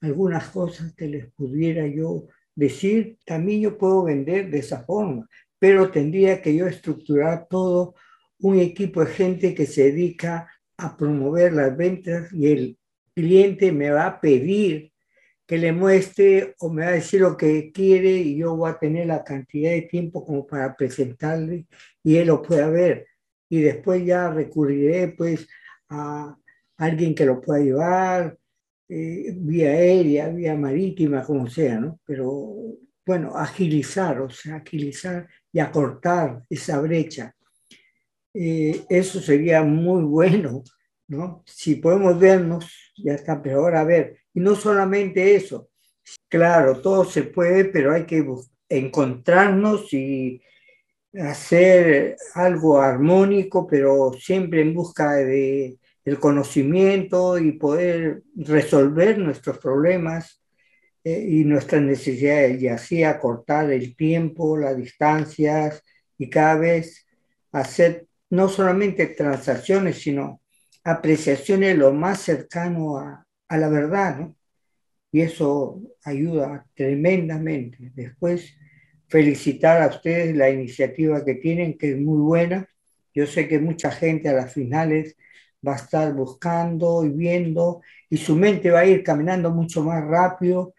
algunas 0.00 0.48
cosas 0.48 0.94
que 0.94 1.06
les 1.06 1.32
pudiera 1.32 1.86
yo 1.86 2.26
decir, 2.54 3.18
también 3.24 3.60
yo 3.60 3.78
puedo 3.78 4.04
vender 4.04 4.50
de 4.50 4.58
esa 4.58 4.84
forma, 4.84 5.28
pero 5.58 5.90
tendría 5.90 6.42
que 6.42 6.54
yo 6.54 6.66
estructurar 6.66 7.46
todo 7.48 7.94
un 8.40 8.58
equipo 8.58 9.04
de 9.04 9.12
gente 9.12 9.54
que 9.54 9.66
se 9.66 9.92
dedica 9.92 10.48
a 10.78 10.96
promover 10.96 11.52
las 11.52 11.76
ventas 11.76 12.32
y 12.32 12.46
el 12.50 12.78
cliente 13.14 13.72
me 13.72 13.90
va 13.90 14.06
a 14.06 14.20
pedir 14.20 14.92
que 15.46 15.58
le 15.58 15.72
muestre 15.72 16.54
o 16.60 16.70
me 16.70 16.84
va 16.84 16.88
a 16.88 16.92
decir 16.92 17.20
lo 17.20 17.36
que 17.36 17.72
quiere 17.72 18.10
y 18.10 18.36
yo 18.36 18.54
voy 18.56 18.70
a 18.70 18.78
tener 18.78 19.06
la 19.06 19.24
cantidad 19.24 19.70
de 19.70 19.82
tiempo 19.82 20.24
como 20.24 20.46
para 20.46 20.76
presentarle 20.76 21.66
y 22.02 22.16
él 22.16 22.28
lo 22.28 22.42
pueda 22.42 22.68
ver. 22.68 23.06
Y 23.48 23.62
después 23.62 24.04
ya 24.04 24.30
recurriré 24.30 25.08
pues 25.08 25.48
a 25.88 26.36
alguien 26.76 27.14
que 27.14 27.24
lo 27.24 27.40
pueda 27.40 27.60
llevar, 27.60 28.38
eh, 28.88 29.32
vía 29.36 29.70
aérea, 29.70 30.28
vía 30.28 30.54
marítima, 30.54 31.24
como 31.24 31.48
sea, 31.48 31.80
¿no? 31.80 31.98
Pero 32.04 32.54
bueno, 33.06 33.34
agilizar, 33.36 34.20
o 34.20 34.28
sea, 34.28 34.56
agilizar 34.56 35.26
y 35.50 35.60
acortar 35.60 36.42
esa 36.50 36.78
brecha. 36.80 37.34
Eh, 38.40 38.84
eso 38.88 39.20
sería 39.20 39.64
muy 39.64 40.04
bueno, 40.04 40.62
¿no? 41.08 41.42
Si 41.44 41.74
podemos 41.74 42.18
vernos, 42.20 42.92
ya 42.96 43.14
está, 43.14 43.42
pero 43.42 43.58
ahora 43.58 43.80
a 43.80 43.84
ver, 43.84 44.18
y 44.32 44.38
no 44.38 44.54
solamente 44.54 45.34
eso, 45.34 45.70
claro, 46.28 46.80
todo 46.80 47.04
se 47.04 47.24
puede, 47.24 47.64
pero 47.64 47.92
hay 47.92 48.06
que 48.06 48.24
encontrarnos 48.68 49.92
y 49.92 50.40
hacer 51.20 52.16
algo 52.34 52.80
armónico, 52.80 53.66
pero 53.66 54.12
siempre 54.12 54.60
en 54.60 54.72
busca 54.72 55.14
de, 55.16 55.78
el 56.04 56.20
conocimiento 56.20 57.38
y 57.38 57.52
poder 57.52 58.22
resolver 58.36 59.18
nuestros 59.18 59.58
problemas 59.58 60.42
eh, 61.02 61.26
y 61.28 61.44
nuestras 61.44 61.82
necesidades 61.82 62.62
y 62.62 62.68
así 62.68 63.02
acortar 63.02 63.72
el 63.72 63.96
tiempo, 63.96 64.56
las 64.56 64.76
distancias 64.76 65.82
y 66.16 66.30
cada 66.30 66.56
vez 66.56 67.04
hacer 67.52 68.07
no 68.30 68.48
solamente 68.48 69.06
transacciones, 69.06 70.00
sino 70.00 70.42
apreciaciones 70.84 71.76
lo 71.76 71.92
más 71.92 72.20
cercano 72.20 72.98
a, 72.98 73.26
a 73.48 73.56
la 73.56 73.68
verdad, 73.68 74.18
¿no? 74.18 74.36
Y 75.10 75.22
eso 75.22 75.80
ayuda 76.04 76.66
tremendamente. 76.74 77.92
Después, 77.94 78.54
felicitar 79.08 79.82
a 79.82 79.88
ustedes 79.88 80.36
la 80.36 80.50
iniciativa 80.50 81.24
que 81.24 81.34
tienen, 81.34 81.78
que 81.78 81.92
es 81.92 81.98
muy 81.98 82.20
buena. 82.20 82.68
Yo 83.14 83.26
sé 83.26 83.48
que 83.48 83.58
mucha 83.58 83.90
gente 83.90 84.28
a 84.28 84.34
las 84.34 84.52
finales 84.52 85.16
va 85.66 85.72
a 85.72 85.76
estar 85.76 86.12
buscando 86.14 87.04
y 87.04 87.08
viendo 87.08 87.80
y 88.08 88.16
su 88.18 88.36
mente 88.36 88.70
va 88.70 88.80
a 88.80 88.86
ir 88.86 89.02
caminando 89.02 89.50
mucho 89.50 89.82
más 89.82 90.04
rápido 90.04 90.74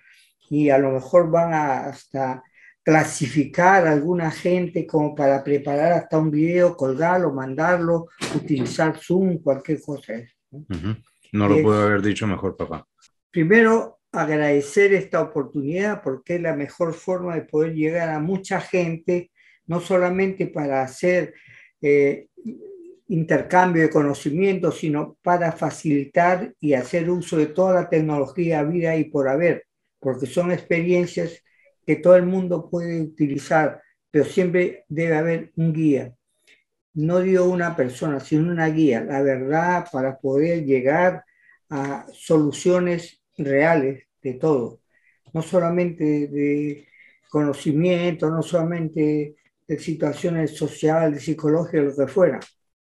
y 0.49 0.69
a 0.69 0.77
lo 0.77 0.91
mejor 0.91 1.29
van 1.29 1.53
a 1.53 1.85
hasta 1.87 2.43
clasificar 2.89 3.85
a 3.85 3.91
alguna 3.91 4.31
gente 4.31 4.87
como 4.87 5.13
para 5.13 5.43
preparar 5.43 5.93
hasta 5.93 6.17
un 6.17 6.31
video, 6.31 6.75
colgarlo, 6.75 7.31
mandarlo, 7.31 8.07
utilizar 8.33 8.97
Zoom, 8.97 9.37
cualquier 9.43 9.79
cosa. 9.79 10.13
¿no? 11.31 11.47
lo 11.47 11.61
puedo 11.61 11.83
haber 11.83 12.01
dicho 12.01 12.25
mejor, 12.25 12.57
papá. 12.57 12.87
Primero, 13.29 13.99
agradecer 14.11 14.91
esta 14.95 15.21
oportunidad 15.21 16.01
porque 16.01 16.37
es 16.37 16.41
la 16.41 16.55
mejor 16.55 16.95
forma 16.95 17.35
de 17.35 17.43
poder 17.43 17.75
llegar 17.75 18.09
a 18.09 18.19
mucha 18.19 18.59
gente, 18.59 19.29
no 19.67 19.81
solamente 19.81 20.47
para 20.47 20.81
hacer 20.81 21.35
eh, 21.83 22.25
intercambio 23.09 23.83
de 23.83 23.91
conocimiento, 23.91 24.71
sino 24.71 25.15
para 25.21 25.51
facilitar 25.51 26.55
y 26.59 26.73
hacer 26.73 27.07
uso 27.11 27.37
de 27.37 27.45
toda 27.45 27.75
la 27.75 27.87
tecnología 27.87 28.63
vida 28.63 28.95
y 28.95 29.03
por 29.03 29.29
haber, 29.29 29.67
porque 29.99 30.25
son 30.25 30.51
experiencias 30.51 31.43
que 31.89 31.95
todo 31.95 32.15
el 32.17 32.27
mundo 32.27 32.69
puede 32.69 33.01
utilizar, 33.01 33.81
pero 34.11 34.23
siempre 34.23 34.85
debe 34.89 35.15
haber 35.15 35.51
un 35.55 35.73
guía. 35.73 36.13
No 36.93 37.19
digo 37.19 37.45
una 37.45 37.75
persona, 37.75 38.19
sino 38.19 38.51
una 38.51 38.67
guía, 38.69 39.01
la 39.01 39.23
verdad, 39.23 39.87
para 39.91 40.19
poder 40.19 40.65
llegar 40.65 41.23
a 41.67 42.05
soluciones 42.13 43.23
reales 43.39 44.03
de 44.21 44.35
todo, 44.35 44.81
no 45.33 45.41
solamente 45.41 46.27
de 46.27 46.87
conocimiento, 47.27 48.29
no 48.29 48.43
solamente 48.43 49.37
de 49.67 49.79
situaciones 49.79 50.55
sociales, 50.55 51.23
psicológicas, 51.23 51.85
lo 51.85 52.05
que 52.05 52.11
fuera, 52.11 52.39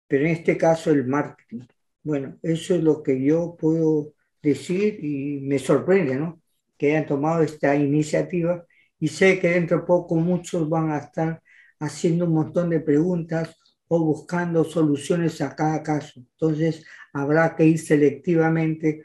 pero 0.07 0.27
en 0.27 0.31
este 0.31 0.57
caso 0.57 0.93
el 0.93 1.09
marketing. 1.09 1.63
Bueno, 2.05 2.39
eso 2.41 2.77
es 2.77 2.85
lo 2.85 3.03
que 3.03 3.21
yo 3.21 3.57
puedo 3.59 4.15
decir 4.41 5.05
y 5.05 5.41
me 5.41 5.59
sorprende, 5.59 6.15
¿no? 6.15 6.41
Que 6.79 6.93
hayan 6.93 7.07
tomado 7.07 7.43
esta 7.43 7.75
iniciativa 7.75 8.65
y 9.03 9.09
sé 9.09 9.41
que 9.41 9.49
dentro 9.49 9.79
de 9.79 9.83
poco 9.83 10.15
muchos 10.15 10.69
van 10.69 10.93
a 10.93 10.99
estar 10.99 11.43
haciendo 11.81 12.25
un 12.25 12.35
montón 12.35 12.71
de 12.71 12.79
preguntas 12.79 13.59
o 13.89 13.99
buscando 13.99 14.63
soluciones 14.63 15.41
a 15.41 15.57
cada 15.57 15.83
caso. 15.83 16.21
Entonces, 16.21 16.87
habrá 17.13 17.57
que 17.57 17.65
ir 17.65 17.81
selectivamente 17.81 19.03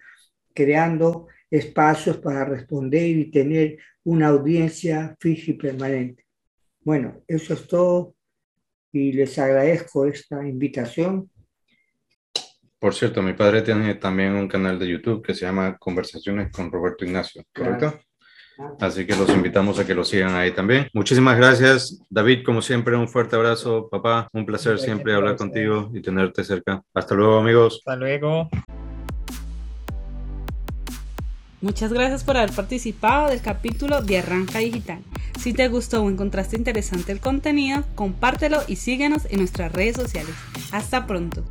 creando 0.53 1.25
espacios 1.49 2.17
para 2.17 2.45
responder 2.45 3.07
y 3.07 3.31
tener 3.31 3.79
una 4.03 4.27
audiencia 4.27 5.17
fija 5.19 5.49
y 5.49 5.55
permanente. 5.55 6.27
Bueno, 6.81 7.23
eso 7.27 7.55
es 7.55 7.67
todo 7.67 8.13
y 8.91 9.13
les 9.13 9.39
agradezco 9.39 10.05
esta 10.05 10.47
invitación. 10.47 11.27
Por 12.77 12.93
cierto, 12.93 13.23
mi 13.23 13.33
padre 13.33 13.63
tiene 13.63 13.95
también 13.95 14.33
un 14.33 14.47
canal 14.47 14.77
de 14.77 14.89
YouTube 14.89 15.25
que 15.25 15.33
se 15.33 15.47
llama 15.47 15.75
Conversaciones 15.79 16.51
con 16.51 16.71
Roberto 16.71 17.03
Ignacio, 17.03 17.43
¿correcto? 17.51 17.99
Así 18.79 19.05
que 19.05 19.15
los 19.15 19.29
invitamos 19.29 19.79
a 19.79 19.85
que 19.85 19.93
lo 19.93 20.03
sigan 20.03 20.35
ahí 20.35 20.51
también. 20.51 20.87
Muchísimas 20.93 21.37
gracias, 21.37 22.01
David. 22.09 22.43
Como 22.45 22.61
siempre, 22.61 22.95
un 22.95 23.07
fuerte 23.07 23.35
abrazo, 23.35 23.87
papá. 23.89 24.27
Un 24.33 24.45
placer 24.45 24.79
siempre 24.79 25.13
hablar 25.13 25.35
contigo 25.35 25.89
y 25.93 26.01
tenerte 26.01 26.43
cerca. 26.43 26.81
Hasta 26.93 27.15
luego, 27.15 27.39
amigos. 27.39 27.81
Hasta 27.85 27.95
luego. 27.95 28.49
Muchas 31.59 31.91
gracias 31.91 32.23
por 32.23 32.37
haber 32.37 32.51
participado 32.51 33.29
del 33.29 33.41
capítulo 33.41 34.01
de 34.01 34.19
Arranca 34.19 34.59
Digital. 34.59 34.99
Si 35.39 35.53
te 35.53 35.67
gustó 35.67 36.03
o 36.03 36.09
encontraste 36.09 36.55
interesante 36.55 37.11
el 37.11 37.19
contenido, 37.19 37.83
compártelo 37.95 38.59
y 38.67 38.75
síguenos 38.75 39.25
en 39.29 39.39
nuestras 39.39 39.71
redes 39.71 39.95
sociales. 39.95 40.35
Hasta 40.71 41.07
pronto. 41.07 41.43